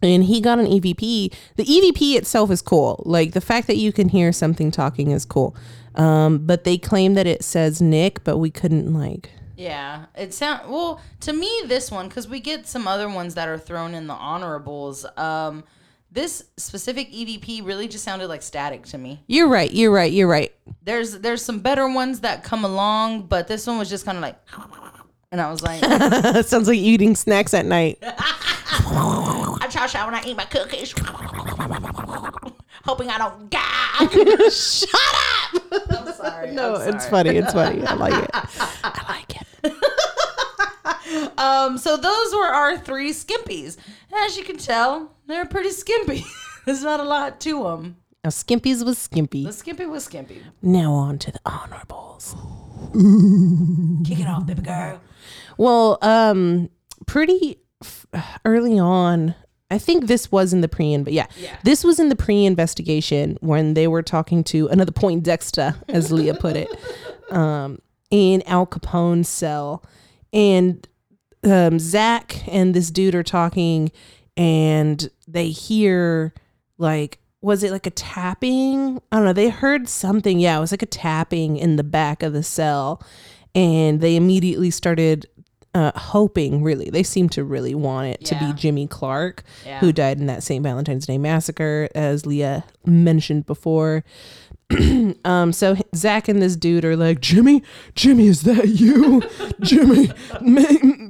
[0.02, 1.32] and he got an EVP.
[1.56, 3.02] The EVP itself is cool.
[3.06, 5.56] Like the fact that you can hear something talking is cool.
[5.94, 9.30] Um, but they claim that it says Nick, but we couldn't like.
[9.56, 11.50] yeah, it sound well to me.
[11.64, 15.06] This one because we get some other ones that are thrown in the honorables.
[15.16, 15.64] Um,
[16.16, 19.22] this specific EVP really just sounded like static to me.
[19.26, 19.70] You're right.
[19.70, 20.11] You're right.
[20.11, 20.50] You're right.
[20.83, 24.22] There's there's some better ones that come along, but this one was just kind of
[24.22, 24.37] like,
[25.31, 25.81] and I was like,
[26.46, 27.98] Sounds like eating snacks at night.
[28.02, 30.94] I chow chow when I eat my cookies,
[32.85, 34.50] hoping I don't gag.
[34.50, 35.62] Shut up.
[35.90, 36.52] I'm sorry.
[36.52, 37.37] No, I'm it's funny.
[37.37, 37.85] It's funny.
[37.85, 38.31] I like it.
[38.33, 39.46] I like it.
[41.38, 43.76] Um, so those were our three skimpies.
[44.11, 46.24] And as you can tell, they're pretty skimpy.
[46.66, 47.96] There's not a lot to them.
[48.24, 49.44] Now, Skimpies was skimpy.
[49.44, 50.42] The skimpy was skimpy.
[50.61, 52.35] Now on to the honorables.
[54.05, 55.00] Kick it off, baby girl.
[55.59, 56.68] Well, um,
[57.07, 58.07] pretty f-
[58.44, 59.35] early on,
[59.70, 61.57] I think this was in the pre, but yeah, Yeah.
[61.62, 66.35] this was in the pre-investigation when they were talking to another Point Dexter, as Leah
[66.35, 66.68] put it,
[67.31, 67.79] um,
[68.11, 69.85] in Al Capone's cell,
[70.33, 70.87] and
[71.46, 73.90] um, Zach and this dude are talking,
[74.37, 76.35] and they hear
[76.78, 77.18] like.
[77.42, 79.00] Was it like a tapping?
[79.12, 79.32] I don't know.
[79.32, 80.40] They heard something.
[80.40, 83.00] Yeah, it was like a tapping in the back of the cell
[83.54, 85.26] and they immediately started
[85.74, 89.78] uh, hoping really they seemed to really want it to be jimmy clark Yeah.
[89.80, 94.02] who died in that st valentine's day massacre as leah mentioned before
[95.24, 97.62] um so zach and this dude are like jimmy
[97.94, 99.22] jimmy is that you?
[99.61, 100.09] Jimmy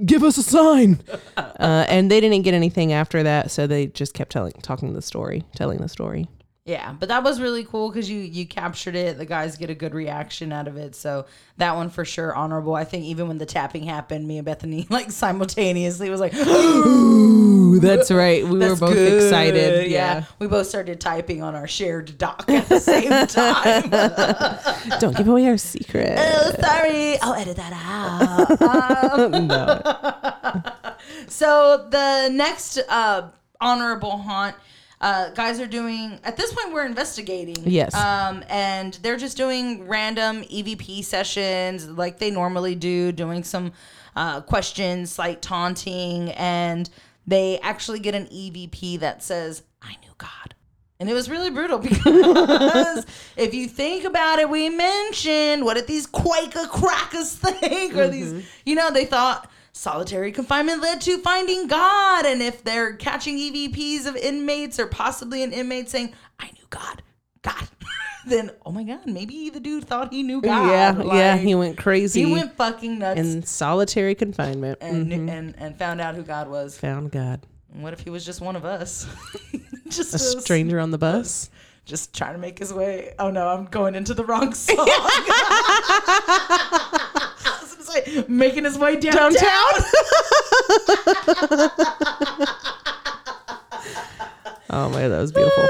[0.05, 1.01] give us a sign.
[1.37, 5.03] Uh, and they didn't get anything after that so they just kept telling talking the
[5.03, 6.29] story telling the story
[6.67, 9.19] Yeah, but that was really cool because you you captured it.
[9.19, 11.27] The guys get a good reaction out of it, so
[11.59, 12.75] that one for sure honorable.
[12.75, 17.79] I think even when the tapping happened, me and Bethany like simultaneously was like, Ooh,
[17.79, 20.25] that's right we were both good." excited Yeah.
[20.41, 23.89] we both started typing on our shared doc at the same time.
[24.99, 29.31] don't give away our secret oh, sorry, I'll edit that out.
[29.31, 30.73] no
[31.29, 33.29] So the next uh,
[33.61, 34.57] honorable haunt,
[35.01, 36.19] uh, guys are doing.
[36.25, 37.57] At this point, we're investigating.
[37.65, 37.95] Yes.
[37.95, 43.73] Um, and they're just doing random EVP sessions like they normally do, doing some
[44.15, 46.89] uh, questions, like taunting, and
[47.27, 50.55] they actually get an EVP that says, "I knew God."
[50.99, 53.05] And it was really brutal because
[53.37, 57.95] if you think about it, we mentioned what did these Quaker crackers think?
[57.95, 62.25] Or these, you know, they thought solitary confinement led to finding God.
[62.27, 67.03] And if they're catching EVPs of inmates or possibly an inmate saying, I knew God,
[67.43, 67.69] God,
[68.27, 70.69] then oh my God, maybe the dude thought he knew God.
[70.69, 75.31] yeah yeah he went crazy he went fucking nuts in solitary confinement and, Mhm.
[75.31, 76.77] and and found out who God was.
[76.77, 79.07] found god What if he was just one of us?
[79.89, 81.51] just a stranger on the bus
[81.85, 83.15] just trying to make his way.
[83.21, 84.89] Oh no, I'm going into the wrong song.
[87.97, 89.33] I was gonna say, making his way downtown.
[94.71, 95.67] oh my that was beautiful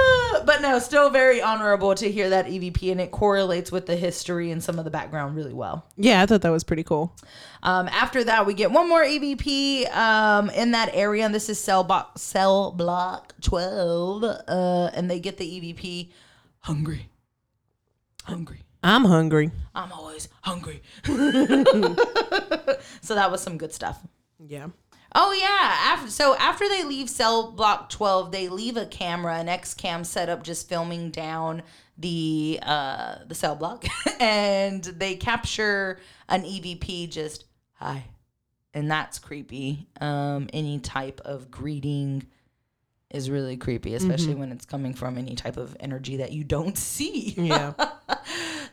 [0.47, 4.51] but no, still very honorable to hear that EVP, and it correlates with the history
[4.51, 5.85] and some of the background really well.
[5.97, 7.15] Yeah, I thought that was pretty cool.
[7.63, 11.59] Um, after that, we get one more EVP um, in that area, and this is
[11.59, 14.23] cell, bo- cell block 12.
[14.23, 16.13] Uh, and they get the EVP
[16.61, 17.11] hungry.
[18.25, 18.63] Hungry.
[18.87, 19.51] I'm hungry.
[19.75, 20.81] I'm always hungry.
[21.05, 21.15] so
[23.17, 23.99] that was some good stuff.
[24.39, 24.69] Yeah.
[25.13, 25.93] Oh yeah.
[25.93, 30.05] After, so after they leave cell block twelve, they leave a camera, an X cam
[30.05, 31.65] setup, just filming down
[31.99, 33.87] the uh, the cell block,
[34.21, 38.05] and they capture an EVP just hi,
[38.73, 39.89] and that's creepy.
[40.01, 42.25] Um, any type of greeting
[43.11, 46.79] is really creepy, especially when it's coming from any type of energy that you don't
[46.79, 47.35] see.
[47.37, 47.73] Yeah.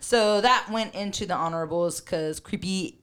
[0.04, 2.98] So that went into the honorables because creepy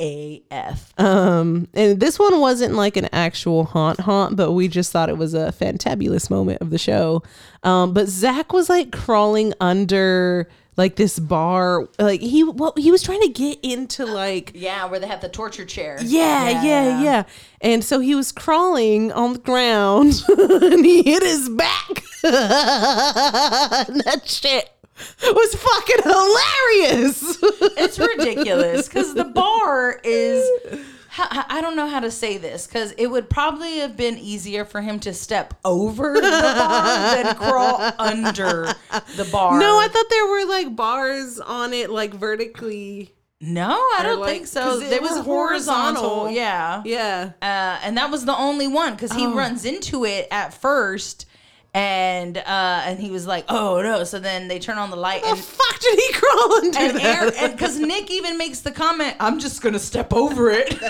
[0.51, 0.93] AF.
[1.01, 5.17] Um, and this one wasn't like an actual haunt haunt, but we just thought it
[5.17, 7.23] was a fantabulous moment of the show.
[7.63, 13.03] Um, but Zach was like crawling under like this bar, like he well, he was
[13.03, 15.97] trying to get into like Yeah, where they have the torture chair.
[16.03, 17.23] yeah, yeah, yeah,
[17.63, 22.03] And so he was crawling on the ground and he hit his back.
[22.23, 24.69] that shit
[25.23, 27.39] was fucking hilarious.
[27.79, 30.49] It's ridiculous because the bar is.
[31.19, 34.81] I don't know how to say this because it would probably have been easier for
[34.81, 38.73] him to step over the bar than crawl under
[39.17, 39.59] the bar.
[39.59, 43.13] No, I thought there were like bars on it, like vertically.
[43.41, 44.81] no, I don't like- think so.
[44.81, 46.03] it was was horizontal.
[46.03, 46.31] horizontal.
[46.31, 46.83] Yeah.
[46.85, 47.33] Yeah.
[47.43, 51.27] Uh, and that was the only one because he runs into it at first,
[51.73, 55.23] and uh, and he was like, "Oh no!" So then they turn on the light,
[55.23, 57.53] The and fuck did he crawl under and that?
[57.53, 60.73] Because Nick even makes the comment, "I'm just gonna step over it."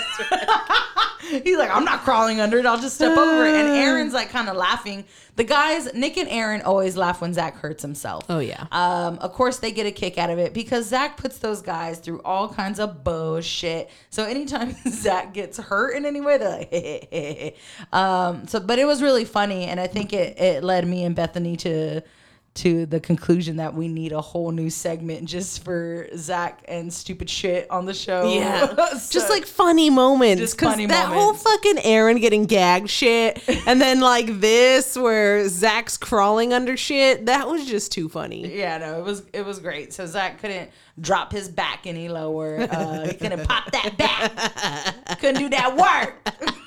[1.43, 2.65] He's like, "I'm not crawling under it.
[2.65, 5.05] I'll just step over it." And Aaron's like, kind of laughing.
[5.41, 8.25] The guys, Nick and Aaron, always laugh when Zach hurts himself.
[8.29, 8.67] Oh, yeah.
[8.71, 11.97] Um, of course, they get a kick out of it because Zach puts those guys
[11.97, 13.89] through all kinds of bullshit.
[14.11, 17.55] So anytime Zach gets hurt in any way, they're like, hey, hey, hey.
[17.91, 21.15] um, so but it was really funny, and I think it it led me and
[21.15, 22.03] Bethany to
[22.53, 27.29] to the conclusion that we need a whole new segment just for Zach and stupid
[27.29, 28.33] shit on the show.
[28.33, 30.41] Yeah, So- just like funny moments.
[30.41, 31.43] Just funny that moments.
[31.43, 37.25] whole fucking Aaron getting gagged shit, and then like this where Zach's crawling under shit.
[37.27, 38.53] That was just too funny.
[38.57, 39.93] Yeah, no, it was it was great.
[39.93, 42.67] So Zach couldn't drop his back any lower.
[42.69, 45.19] Uh, he couldn't pop that back.
[45.19, 46.57] couldn't do that work.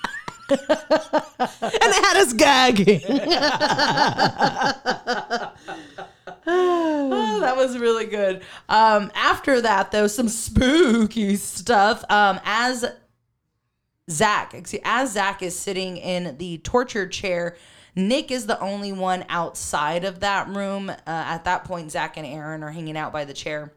[0.50, 3.00] And it had us gagging.
[6.46, 8.42] Oh, that was really good.
[8.68, 12.04] Um, after that, though, some spooky stuff.
[12.10, 12.84] Um, as
[14.10, 14.54] Zach,
[14.84, 17.56] as Zach is sitting in the torture chair,
[17.96, 20.90] Nick is the only one outside of that room.
[20.90, 23.72] Uh, at that point, Zach and Aaron are hanging out by the chair.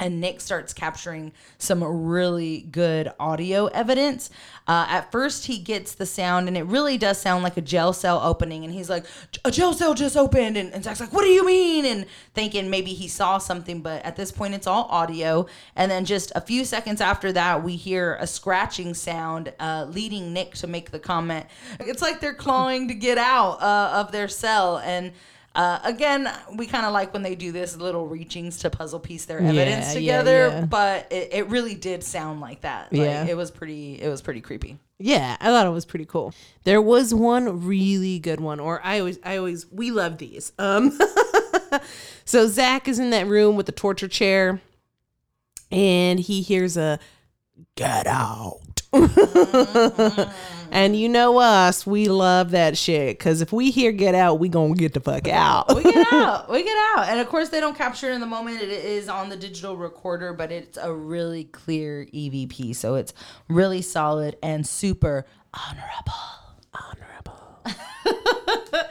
[0.00, 4.30] And Nick starts capturing some really good audio evidence.
[4.66, 7.92] Uh, at first, he gets the sound, and it really does sound like a jail
[7.92, 8.64] cell opening.
[8.64, 9.04] And he's like,
[9.44, 12.70] "A jail cell just opened," and, and Zach's like, "What do you mean?" And thinking
[12.70, 15.46] maybe he saw something, but at this point, it's all audio.
[15.76, 20.32] And then just a few seconds after that, we hear a scratching sound, uh, leading
[20.32, 21.46] Nick to make the comment,
[21.78, 25.12] "It's like they're clawing to get out uh, of their cell." And
[25.54, 29.24] uh, again, we kind of like when they do this little reachings to puzzle piece
[29.24, 30.64] their evidence Yeah, yeah, together, yeah.
[30.66, 32.92] but it, it really did sound like that.
[32.92, 33.26] Like, Yeah.
[33.26, 34.00] it was pretty.
[34.00, 34.78] It was pretty creepy.
[35.02, 36.34] Yeah, I thought it was pretty cool.
[36.64, 40.52] There was one really good one, or I always, I always, we love these.
[40.58, 40.96] Um,
[42.24, 44.60] so Zach is in that room with the torture chair,
[45.70, 46.98] and he hears a
[47.76, 48.60] "get out,"
[50.72, 53.18] and you know us, we love that shit.
[53.20, 55.72] Cause if we hear "get out," we gonna get the fuck out.
[55.74, 56.50] We get out.
[56.50, 57.08] we get out.
[57.08, 58.60] And of course, they don't capture it in the moment.
[58.60, 63.14] It is on the digital recorder, but it's a really clear EVP, so it's
[63.48, 65.24] really solid and super
[65.54, 66.14] honorable.
[66.74, 67.60] Honorable.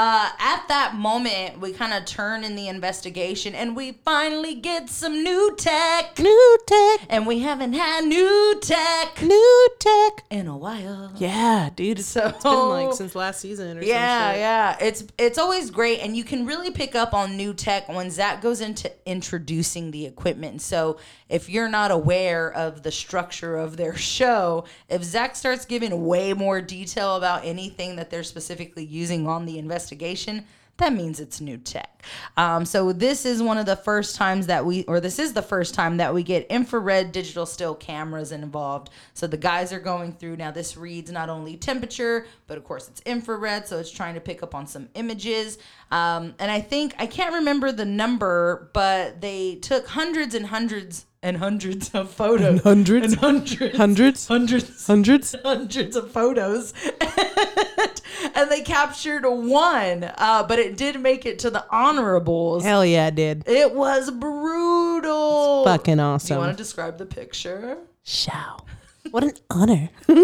[0.00, 4.88] Uh, at that moment, we kind of turn in the investigation, and we finally get
[4.88, 6.16] some new tech.
[6.20, 10.22] New tech, And we haven't had new tech new tech.
[10.30, 11.10] in a while.
[11.16, 11.98] Yeah, dude.
[11.98, 14.76] It's, So- it's been like since last season or Yeah, yeah.
[14.80, 18.40] It's it's always great, and you can really pick up on new tech when Zach
[18.40, 20.62] goes into introducing the equipment.
[20.62, 26.06] So if you're not aware of the structure of their show, if Zach starts giving
[26.06, 29.58] way more detail about anything that they're specifically using on the
[29.90, 30.44] investigation,
[30.76, 31.97] that means it's new tech.
[32.36, 35.42] Um, so this is one of the first times that we, or this is the
[35.42, 38.90] first time that we get infrared digital still cameras involved.
[39.14, 40.50] So the guys are going through now.
[40.50, 44.42] This reads not only temperature, but of course it's infrared, so it's trying to pick
[44.42, 45.58] up on some images.
[45.90, 51.06] Um, and I think I can't remember the number, but they took hundreds and hundreds
[51.22, 53.06] and hundreds of photos, hundreds?
[53.12, 54.28] and hundreds, Hundreds?
[54.28, 55.34] hundreds, Hundreds?
[55.44, 56.72] hundreds of photos
[58.36, 61.64] and they captured one uh, but it did make it to the
[61.98, 63.44] honorables Hell yeah, it did.
[63.46, 68.64] it was brutal Fucking do you want to describe the picture Show.
[69.10, 70.14] What an honor for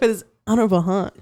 [0.00, 1.14] this honorable hunt.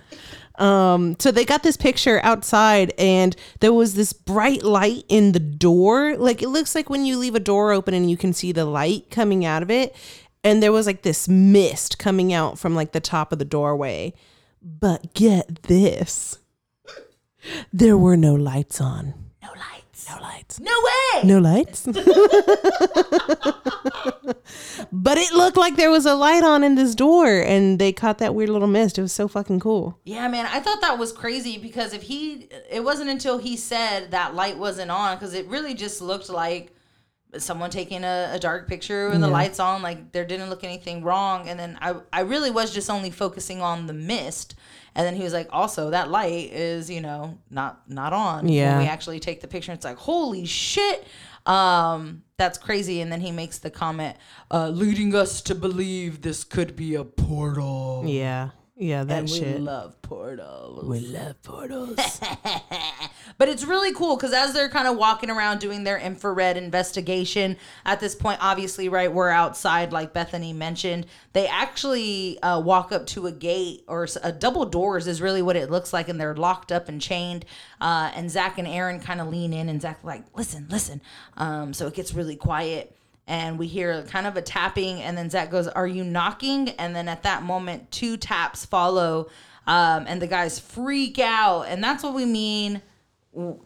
[0.59, 5.41] Um, so they got this picture outside, and there was this bright light in the
[5.41, 6.17] door.
[6.17, 8.65] Like it looks like when you leave a door open and you can see the
[8.65, 9.95] light coming out of it.
[10.45, 14.15] And there was like this mist coming out from like the top of the doorway.
[14.63, 16.39] But get this
[17.73, 19.15] there were no lights on.
[19.43, 20.61] no lights No lights.
[20.61, 21.87] no way No lights.
[24.93, 28.19] but it looked like there was a light on in this door and they caught
[28.19, 28.99] that weird little mist.
[28.99, 29.99] It was so fucking cool.
[30.05, 34.11] Yeah, man, I thought that was crazy because if he, it wasn't until he said
[34.13, 36.73] that light wasn't on because it really just looked like
[37.37, 39.83] someone taking a, a dark picture with the lights on.
[39.83, 43.61] Like there didn't look anything wrong, and then I, I really was just only focusing
[43.61, 44.55] on the mist.
[44.95, 48.49] And then he was like, also that light is, you know, not not on.
[48.49, 48.77] Yeah.
[48.77, 51.07] When we actually take the picture, it's like, holy shit.
[51.47, 53.01] Um, that's crazy.
[53.01, 54.17] And then he makes the comment,
[54.51, 58.05] uh, leading us to believe this could be a portal.
[58.07, 58.51] Yeah.
[58.81, 59.61] Yeah, that And we shit.
[59.61, 60.85] love portals.
[60.85, 61.99] we love portals.
[63.37, 67.57] But it's really cool because as they're kind of walking around doing their infrared investigation,
[67.85, 71.07] at this point, obviously, right, we're outside, like Bethany mentioned.
[71.35, 75.55] They actually uh, walk up to a gate or a double doors is really what
[75.55, 77.45] it looks like, and they're locked up and chained.
[77.81, 81.01] Uh, and Zach and Aaron kind of lean in, and Zach like, listen, listen.
[81.37, 82.97] Um, so it gets really quiet
[83.29, 86.71] and we hear kind of a tapping and then zach goes are you knocking?
[86.71, 89.29] And then at that moment two taps follow
[89.67, 92.83] um, and the guys freak out and that's what we mean.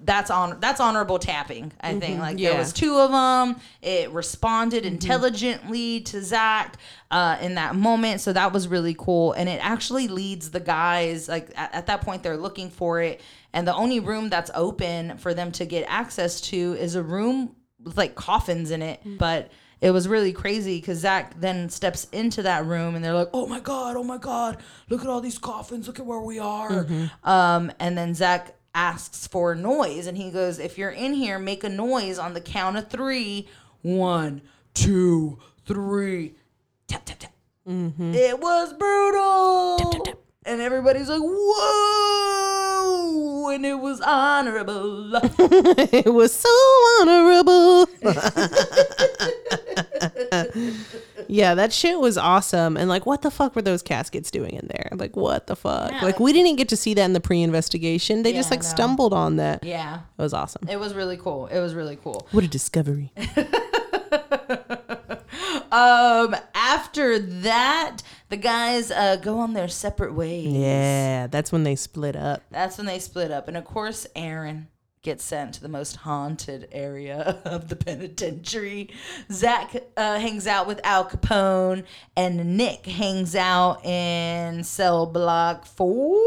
[0.05, 2.19] That's on that's honorable tapping i think.
[2.19, 6.77] Like there was two of them it responded intelligently to zach
[7.11, 11.27] uh, in that moment so that was really cool and it actually leads the guys
[11.29, 13.23] like at, at that point they're looking for it
[13.55, 17.55] and the only room that's open for them to get access to is a room
[17.85, 22.43] with like coffins in it, but it was really crazy because Zach then steps into
[22.43, 24.59] that room and they're like, "Oh my god, oh my god,
[24.89, 26.87] look at all these coffins, look at where we are."
[27.25, 31.65] Um, and then Zach asks for noise, and he goes, "If you're in here, make
[31.65, 33.49] a noise on the count of three.
[33.83, 36.35] One, two, three.
[36.87, 37.33] Tap tap tap."
[38.15, 39.79] It was brutal.
[40.45, 42.81] And everybody's like, whoa!
[43.51, 45.15] And it was honorable.
[45.39, 46.49] it was so
[47.01, 47.87] honorable.
[51.29, 52.77] yeah, that shit was awesome.
[52.77, 54.89] And like, what the fuck were those caskets doing in there?
[54.93, 55.93] Like, what the fuck?
[55.93, 58.25] Yeah, like, we didn't get to see that in the pre-investigation.
[58.25, 58.69] They just like no.
[58.69, 59.63] stumbled on that.
[59.63, 60.01] yeah.
[60.19, 60.69] It was awesome.
[60.69, 61.47] It was really cool.
[61.47, 62.27] It was really cool.
[62.33, 63.13] What a discovery.
[65.73, 70.47] Um, after that, the guys uh, go on their separate ways.
[70.53, 72.43] yeah, that's when they split up.
[72.51, 73.49] That's when they split up.
[73.49, 74.69] And of course, Aaron
[75.01, 78.91] gets sent to the most haunted area of the penitentiary.
[79.31, 81.85] Zach uh, hangs out with Al Capone,
[82.17, 86.21] and Nick hangs out in cell block four.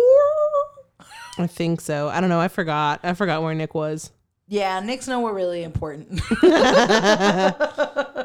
[1.37, 2.09] I think so.
[2.09, 2.39] I don't know.
[2.39, 3.01] I forgot.
[3.03, 4.11] I forgot where Nick was.
[4.47, 6.19] Yeah, Nick's nowhere really important.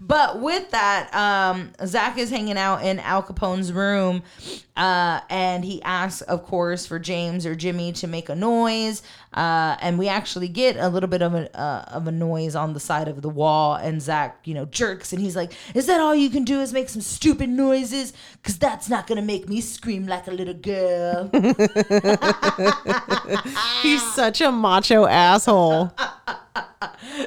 [0.00, 4.22] but with that, um, Zach is hanging out in Al Capone's room,
[4.76, 9.02] uh, and he asks, of course, for James or Jimmy to make a noise.
[9.34, 12.72] Uh, and we actually get a little bit of a uh, of a noise on
[12.72, 16.00] the side of the wall, and Zach, you know, jerks, and he's like, "Is that
[16.00, 16.60] all you can do?
[16.60, 18.12] Is make some stupid noises?
[18.42, 21.30] Cause that's not gonna make me scream like a little girl."
[23.82, 25.92] He's such a macho asshole.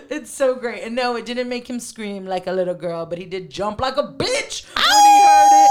[0.09, 0.83] It's so great.
[0.83, 3.81] And no, it didn't make him scream like a little girl, but he did jump
[3.81, 5.67] like a bitch when he heard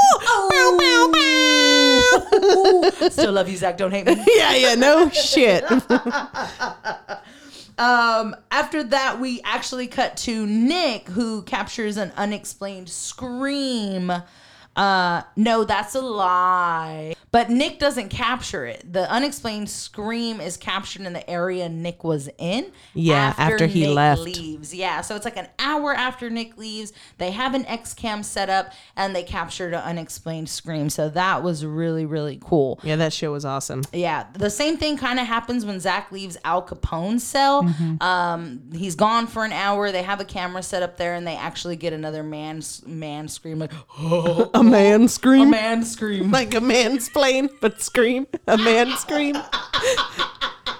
[3.01, 3.13] it.
[3.13, 3.77] Still love you, Zach.
[3.77, 4.17] Don't hate me.
[4.35, 5.65] yeah, yeah, no shit.
[7.79, 14.13] Um, after that, we actually cut to Nick, who captures an unexplained scream
[14.77, 17.15] Uh, no, that's a lie.
[17.31, 18.93] But Nick doesn't capture it.
[18.93, 22.71] The unexplained scream is captured in the area Nick was in.
[22.93, 24.21] Yeah, after he left.
[24.21, 24.75] Leaves.
[24.75, 26.93] Yeah, so it's like an hour after Nick leaves.
[27.17, 30.91] They have an X cam set up and they captured an unexplained scream.
[30.91, 32.79] So that was really really cool.
[32.83, 33.83] Yeah, that show was awesome.
[33.95, 37.63] Yeah, the same thing kind of happens when Zach leaves Al Capone's cell.
[37.63, 38.03] Mm-hmm.
[38.03, 39.91] Um, he's gone for an hour.
[39.91, 43.59] They have a camera set up there, and they actually get another man man scream
[43.59, 43.73] like
[44.63, 45.49] A man scream.
[45.49, 46.31] a man scream.
[46.31, 48.29] like a man's plane, but scream.
[48.47, 49.37] A man scream.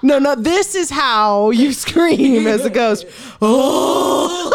[0.01, 3.05] No, no, this is how you scream as a ghost.
[3.45, 4.51] Oh.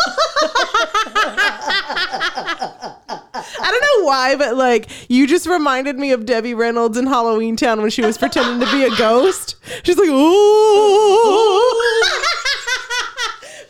[3.60, 7.82] I don't know why, but like you just reminded me of Debbie Reynolds in Halloweentown
[7.82, 9.56] when she was pretending to be a ghost.
[9.82, 11.97] She's like, oh.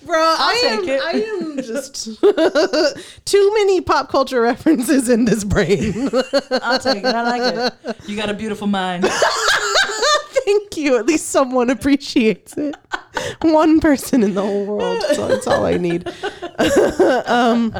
[0.09, 1.03] Bro, I am, take it.
[1.03, 6.09] I am just too many pop culture references in this brain.
[6.63, 7.15] I'll take it.
[7.15, 7.97] I like it.
[8.09, 9.07] You got a beautiful mind.
[10.47, 10.97] Thank you.
[10.97, 12.75] At least someone appreciates it.
[13.43, 15.03] One person in the whole world.
[15.13, 16.11] So that's all I need.
[17.27, 17.79] Um,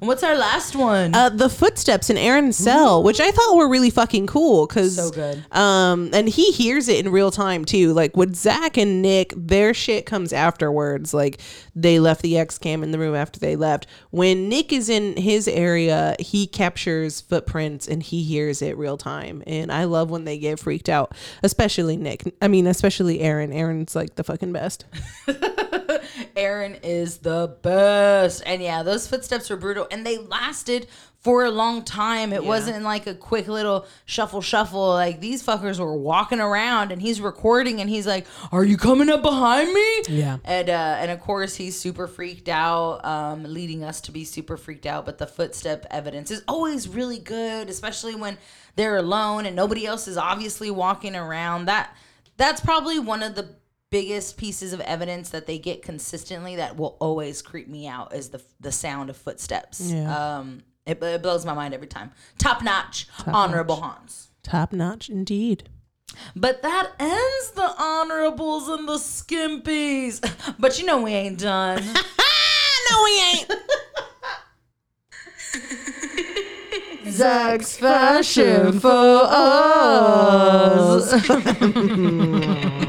[0.00, 1.12] What's our last one?
[1.12, 5.10] Uh, the footsteps in Aaron's cell, which I thought were really fucking cool, because So
[5.10, 5.44] good.
[5.50, 7.92] Um, and he hears it in real time too.
[7.92, 11.12] Like with Zach and Nick, their shit comes afterwards.
[11.12, 11.40] Like
[11.74, 13.88] they left the X cam in the room after they left.
[14.10, 19.42] When Nick is in his area, he captures footprints and he hears it real time.
[19.48, 22.36] And I love when they get freaked out, especially Nick.
[22.40, 23.52] I mean, especially Aaron.
[23.52, 24.84] Aaron's like the fucking best.
[26.36, 28.42] Aaron is the best.
[28.46, 30.86] And yeah, those footsteps were brutal and they lasted
[31.20, 32.32] for a long time.
[32.32, 34.88] It wasn't like a quick little shuffle shuffle.
[34.88, 39.08] Like these fuckers were walking around and he's recording and he's like, "Are you coming
[39.08, 40.38] up behind me?" Yeah.
[40.44, 44.56] And uh and of course he's super freaked out, um leading us to be super
[44.56, 48.38] freaked out, but the footstep evidence is always really good, especially when
[48.76, 51.64] they're alone and nobody else is obviously walking around.
[51.64, 51.94] That
[52.36, 53.56] that's probably one of the
[53.90, 58.30] biggest pieces of evidence that they get consistently that will always creep me out is
[58.30, 59.80] the the sound of footsteps.
[59.80, 60.38] Yeah.
[60.38, 62.12] Um, it, it blows my mind every time.
[62.38, 64.30] Top notch, honorable Hans.
[64.42, 65.68] Top notch indeed.
[66.34, 70.20] But that ends the honorables and the skimpies.
[70.58, 71.84] But you know we ain't done.
[72.90, 73.52] no, we ain't.
[77.10, 81.12] Zach's fashion for us.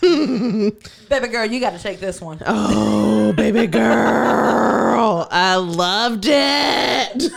[1.08, 2.40] Baby girl, you got to take this one.
[2.46, 5.28] Oh, baby girl.
[5.30, 7.32] I loved it.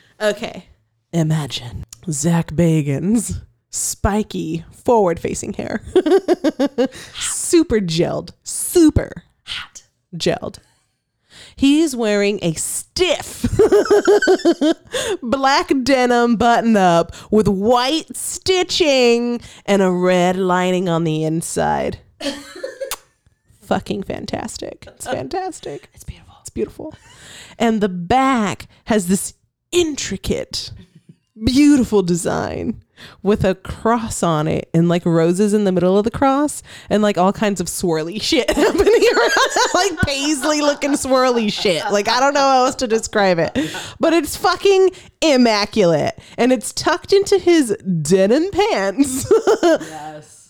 [0.20, 0.66] okay.
[1.12, 5.82] Imagine Zach Bagans, spiky, forward facing hair.
[7.14, 8.30] super gelled.
[8.42, 9.82] Super Hot.
[10.16, 10.58] gelled.
[11.56, 13.46] He's wearing a stiff
[15.22, 21.98] black denim button up with white stitching and a red lining on the inside.
[23.62, 24.84] Fucking fantastic.
[24.88, 25.88] It's fantastic.
[25.94, 26.34] It's beautiful.
[26.40, 26.94] It's beautiful.
[27.58, 29.34] And the back has this
[29.70, 30.72] intricate,
[31.44, 32.82] beautiful design
[33.22, 37.02] with a cross on it and like roses in the middle of the cross and
[37.02, 39.30] like all kinds of swirly shit happening around
[39.74, 41.82] like paisley looking swirly shit.
[41.90, 43.56] Like I don't know how else to describe it.
[43.98, 46.18] But it's fucking immaculate.
[46.36, 49.30] And it's tucked into his denim pants.
[49.62, 50.41] Yes.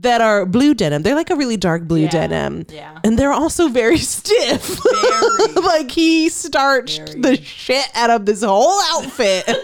[0.00, 1.02] That are blue denim.
[1.02, 2.66] They're like a really dark blue Yeah, denim.
[2.68, 2.98] yeah.
[3.02, 4.78] And they're also very stiff.
[4.82, 5.52] Very.
[5.62, 7.20] like he starched Very.
[7.20, 9.48] the shit out of this whole outfit.
[9.48, 9.56] and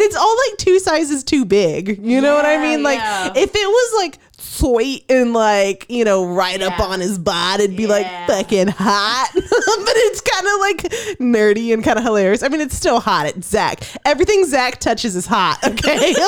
[0.00, 1.98] it's all like two sizes too big.
[2.04, 2.82] You know what I mean?
[2.82, 3.32] Like yeah.
[3.34, 4.18] if it was like
[4.58, 9.30] sweet and like, you know, right up on his butt, it'd be like fucking hot.
[9.34, 10.82] but it's kind of like
[11.20, 12.42] nerdy and kind of hilarious.
[12.42, 13.26] I mean, it's still hot.
[13.26, 13.80] It's Zach.
[14.04, 15.58] Everything Zach touches is hot.
[15.64, 16.14] Okay.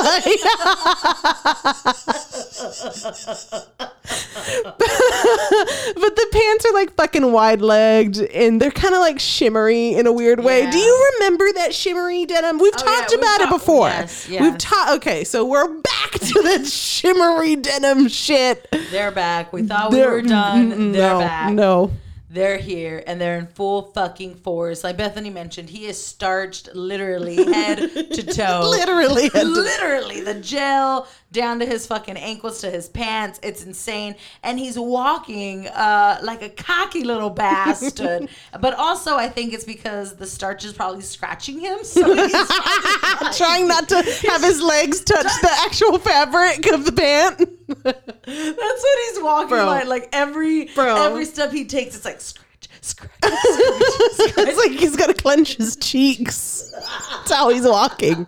[4.81, 10.07] But the pants are like fucking wide legged and they're kind of like shimmery in
[10.07, 10.70] a weird way.
[10.70, 12.59] Do you remember that shimmery denim?
[12.59, 13.89] We've Oh, talked yeah, we've about it before.
[13.89, 14.57] yes, We've yes.
[14.59, 14.91] talked.
[14.97, 18.68] Okay, so we're back to the shimmery denim shit.
[18.91, 19.53] They're back.
[19.53, 20.93] We thought we They're- were done.
[20.93, 21.53] They're no, back.
[21.53, 21.91] No.
[22.33, 24.85] They're here and they're in full fucking force.
[24.85, 28.68] Like Bethany mentioned, he is starched literally head to toe.
[28.71, 33.39] Literally literally the gel down to his fucking ankles to his pants.
[33.43, 34.16] It's insane.
[34.43, 38.28] And he's walking uh, like a cocky little bastard.
[38.61, 41.85] but also, I think it's because the starch is probably scratching him.
[41.85, 42.33] So he's
[43.37, 47.39] Trying not to have his legs touch the actual fabric of the pant.
[47.85, 49.66] That's what he's walking Bro.
[49.66, 50.97] like like every Bro.
[50.97, 52.47] every step he takes, it's like scratch,
[52.83, 53.12] scratch.
[53.22, 56.72] it's like he's gonna clench his cheeks.
[56.72, 58.26] That's how he's walking.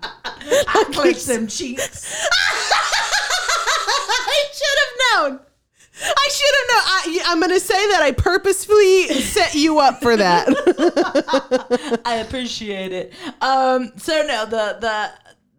[0.92, 2.28] Clench them cheeks.
[4.24, 5.40] I should have known.
[6.04, 6.84] I should have known.
[6.86, 10.48] I, I'm gonna say that I purposefully set you up for that.
[12.04, 13.12] I appreciate it.
[13.40, 15.10] Um, so no, the the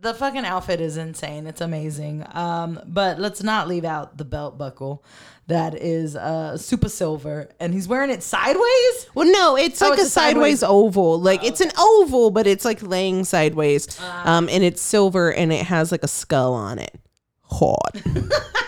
[0.03, 1.47] the fucking outfit is insane.
[1.47, 2.25] It's amazing.
[2.33, 5.03] Um, but let's not leave out the belt buckle
[5.47, 9.07] that is uh super silver, and he's wearing it sideways.
[9.15, 11.19] well, no, it's Oh, like it's a a sideways- sideways, oval.
[11.19, 13.99] Like it's an oval, but it's like laying sideways.
[14.23, 16.95] um, and it's silver, and it has like a skull on it.
[17.43, 17.97] Hot.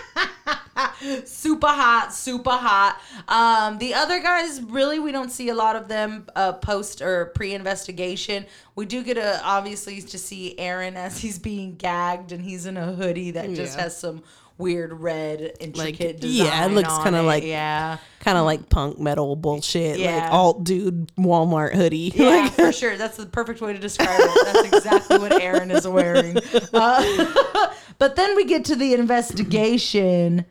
[1.24, 3.00] super hot, super hot.
[3.28, 7.26] Um, the other guys, really, we don't see a lot of them uh, post or
[7.34, 8.46] pre-investigation.
[8.74, 12.76] We do get a obviously to see Aaron as he's being gagged, and he's in
[12.76, 13.84] a hoodie that just Yeah.
[13.84, 14.22] has some
[14.58, 16.46] weird red intricate design.
[16.46, 20.16] yeah, it looks kinda like- yeah, kind of like punk metal bullshit, Yeah.
[20.24, 22.10] like alt dude Walmart hoodie.
[22.14, 22.96] yeah, Like, for sure.
[22.96, 24.44] That's the perfect way to describe it.
[24.54, 26.38] That's exactly what Aaron is wearing.
[26.72, 30.44] Uh, but then we get to the investigation,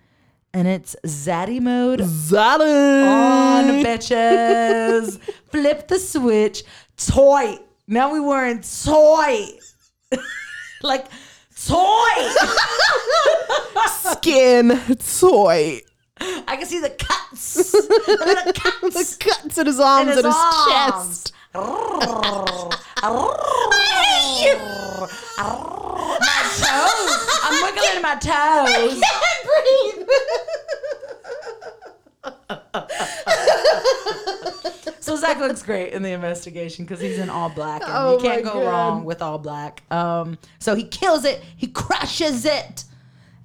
[0.56, 2.64] and it's Zaddy mode Zada.
[2.64, 5.20] on bitches.
[5.52, 6.64] Flip the switch.
[6.96, 7.58] Toy.
[7.88, 9.48] Now we wearing toy.
[10.82, 11.08] like
[11.62, 12.30] toy.
[13.88, 15.82] skin toy.
[16.22, 17.72] I can see the cuts.
[17.74, 19.18] the cuts.
[19.18, 22.76] The cuts in his arms his and his arms.
[24.42, 24.62] chest.
[26.20, 27.14] my toes.
[27.44, 29.02] I'm wiggling my toes.
[35.00, 38.24] So Zach looks great in the investigation because he's in all black, and Oh you
[38.24, 38.66] can't go God.
[38.66, 39.84] wrong with all black.
[39.92, 42.86] Um, so he kills it, he crushes it,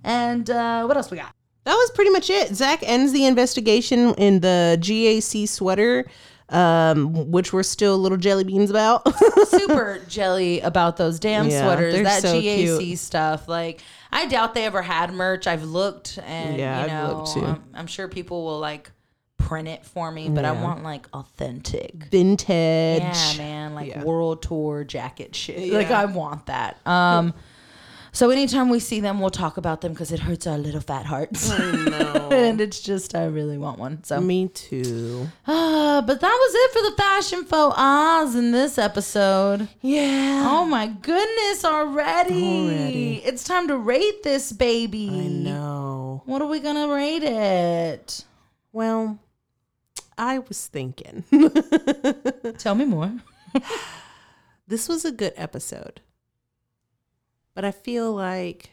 [0.02, 1.34] and uh, what else we got?
[1.64, 2.54] That was pretty much it.
[2.54, 6.06] Zach ends the investigation in the GAC sweater,
[6.50, 9.02] um, which we're still little jelly beans about.
[9.48, 12.98] Super jelly about those damn Yeah, sweaters, that so GAC cute.
[12.98, 13.48] stuff.
[13.48, 13.80] Like,
[14.12, 15.46] I doubt they ever had merch.
[15.46, 17.44] I've looked, and Yeah, you I've looked too.
[17.44, 18.90] I'm, I'm sure people will like
[19.36, 21.94] print it for me, but I want like authentic.
[22.10, 23.02] Vintage.
[23.02, 24.04] Yeah, man, like Yeah.
[24.04, 25.72] world tour jacket shit.
[25.72, 26.84] Like I want that.
[26.86, 27.32] Um
[28.12, 31.06] so anytime we see them, we'll talk about them because it hurts our little fat
[31.06, 31.50] hearts.
[32.30, 34.02] and it's just I really want one.
[34.04, 35.28] So Me too.
[35.46, 39.68] uh, but that was it for the fashion faux Oz in this episode.
[39.80, 40.46] Yeah.
[40.48, 42.44] Oh my goodness, already.
[42.44, 43.14] Already.
[43.24, 45.08] It's time to rate this baby.
[45.08, 46.22] I know.
[46.26, 48.24] What are we gonna rate it?
[48.72, 49.18] Well,
[50.16, 51.24] I was thinking
[52.58, 53.12] Tell me more.
[54.68, 56.00] this was a good episode,
[57.60, 58.70] but I feel like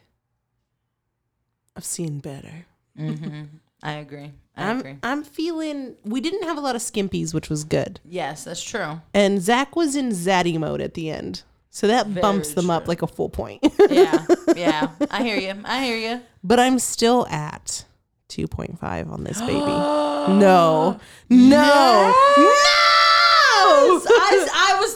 [1.76, 2.66] I've seen better.
[2.96, 3.42] hmm
[3.84, 4.32] I agree.
[4.56, 4.96] I I'm, agree.
[5.04, 8.00] I'm feeling we didn't have a lot of skimpies, which was good.
[8.06, 9.02] Yes, that's true.
[9.14, 11.44] And Zach was in Zaddy mode at the end.
[11.70, 13.60] So that Very bumps them up like a full point.
[13.90, 14.26] yeah,
[14.56, 14.92] yeah.
[15.12, 15.62] I hear you.
[15.66, 16.22] I hear you.
[16.42, 17.84] but I'm still at
[18.30, 19.52] 2.5 on this baby.
[19.60, 20.98] no.
[21.30, 22.14] No.
[22.38, 22.54] No.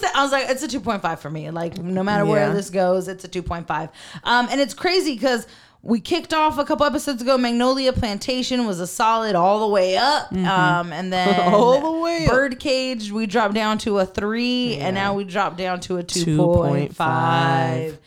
[0.01, 1.49] I, was th- I was like it's a 2.5 for me.
[1.51, 2.53] Like no matter where Yeah.
[2.53, 3.89] this goes, it's a 2.5.
[4.23, 5.47] Um and it's crazy cuz
[5.83, 7.39] we kicked off a couple episodes ago.
[7.39, 11.53] Magnolia Plantation was a solid all the way up, um, and then Mm-hmm.
[11.55, 12.31] All the way up.
[12.31, 16.37] Birdcage we dropped down to a three, and now we dropped down to a two
[16.37, 17.97] point 2.5.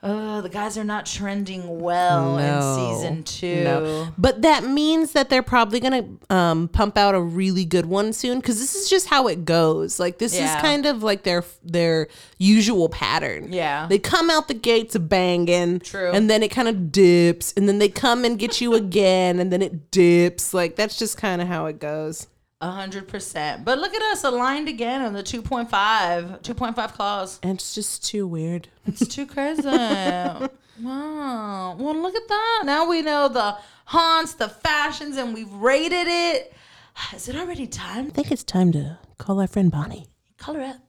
[0.00, 2.62] Uh, the guys are not trending well in
[2.96, 3.64] season two.
[3.64, 4.08] No.
[4.16, 8.12] But that means that they're probably going to um, pump out a really good one
[8.12, 9.98] soon because this is just how it goes.
[9.98, 10.54] Like this Yeah.
[10.54, 12.06] is kind of like their their
[12.38, 13.52] usual pattern.
[13.52, 13.86] Yeah.
[13.88, 15.80] They come out the gates banging.
[15.80, 16.12] True.
[16.12, 19.52] And then it kind of dips and then they come and get you again and
[19.52, 20.54] then it dips.
[20.54, 22.28] Like that's just kind of how it goes.
[22.60, 23.64] A hundred percent.
[23.64, 27.38] But look at us aligned again on the 2.5, 2.5 clause.
[27.42, 28.66] And it's just too weird.
[28.84, 29.62] It's too crazy.
[29.68, 30.48] wow.
[31.78, 32.62] Well, look at that.
[32.64, 36.52] Now we know the haunts, the fashions, and we've rated it.
[37.14, 38.06] Is it already time?
[38.08, 40.08] I think it's time to call our friend Bonnie.
[40.36, 40.80] Call her up.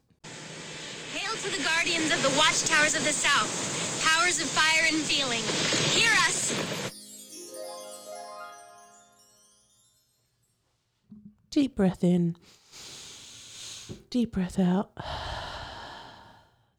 [1.14, 5.44] Hail to the guardians of the watchtowers of the south, powers of fire and feeling.
[5.94, 6.99] Hear us!
[11.52, 12.36] Deep breath in.
[14.10, 14.92] Deep breath out.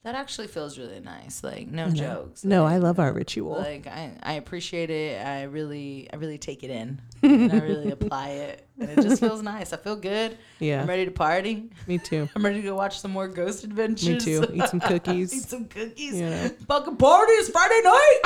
[0.02, 1.44] That actually feels really nice.
[1.44, 2.42] Like no jokes.
[2.42, 3.56] No, Like, I love our ritual.
[3.58, 5.20] like I, I appreciate it.
[5.24, 7.02] I really I really take it in.
[7.22, 8.66] and I really apply it.
[8.78, 9.72] And it just feels nice.
[9.74, 10.38] I feel good.
[10.58, 10.80] Yeah.
[10.82, 11.68] I'm ready to party.
[11.86, 12.28] Me too.
[12.34, 14.08] I'm ready to go watch some more Ghost Adventures.
[14.08, 14.46] Me too.
[14.54, 15.34] Eat some cookies.
[15.36, 16.14] Eat some cookies.
[16.14, 16.48] Know.
[16.66, 17.32] Fucking party.
[17.32, 18.20] It's Friday night.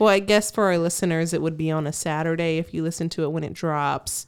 [0.00, 3.10] Well, I guess for our listeners, it would be on a Saturday if you listen
[3.10, 4.26] to it when it drops.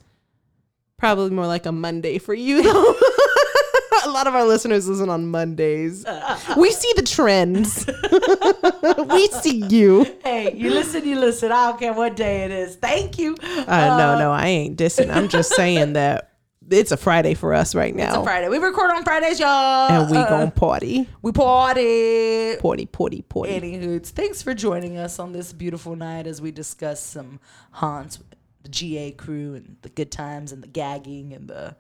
[0.99, 2.95] Probably more like a Monday for you, though.
[4.05, 6.05] a lot of our listeners listen on Mondays.
[6.59, 7.87] We see the trends.
[9.11, 10.05] we see you.
[10.23, 11.51] Hey, you listen, you listen.
[11.51, 12.77] I don't care what day it is.
[12.77, 13.35] Thank you.
[13.43, 15.11] Uh, no, no, I ain't dissing.
[15.11, 16.32] I'm just saying that
[16.71, 18.09] it's a Friday for us right now.
[18.09, 18.49] It's a Friday.
[18.49, 19.91] We record on Fridays, y'all.
[19.91, 21.09] And we Uh, gon' party.
[21.23, 22.57] we party.
[22.57, 23.53] Party, party, party.
[23.61, 27.41] Anywho, thanks for joining us on this beautiful night as we discuss some
[27.73, 28.29] haunts, with
[28.63, 31.77] the GA crew, and the good times, and the gagging, and the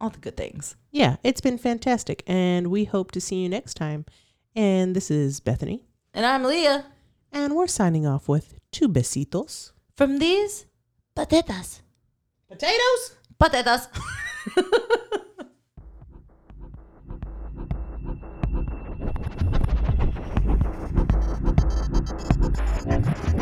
[0.00, 0.76] all the good things.
[0.90, 2.22] Yeah, it's been fantastic.
[2.26, 4.04] And we hope to see you next time.
[4.54, 5.84] And this is Bethany.
[6.12, 6.84] And I'm Leah
[7.32, 9.72] And we're signing off with two besitos.
[9.96, 10.66] from these
[11.16, 11.80] patatas.
[12.48, 13.12] Potatoes?
[13.44, 13.90] Patatas.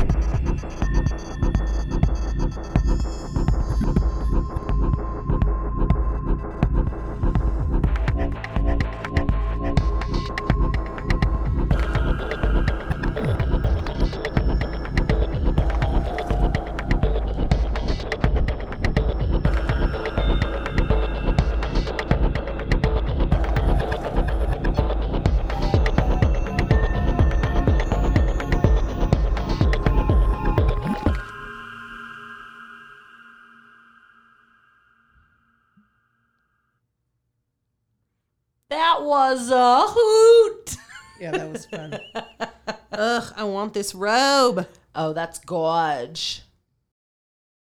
[39.04, 40.76] was a hoot.
[41.20, 41.98] Yeah, that was fun.
[42.92, 44.66] Ugh, I want this robe.
[44.94, 46.42] Oh, that's gorge.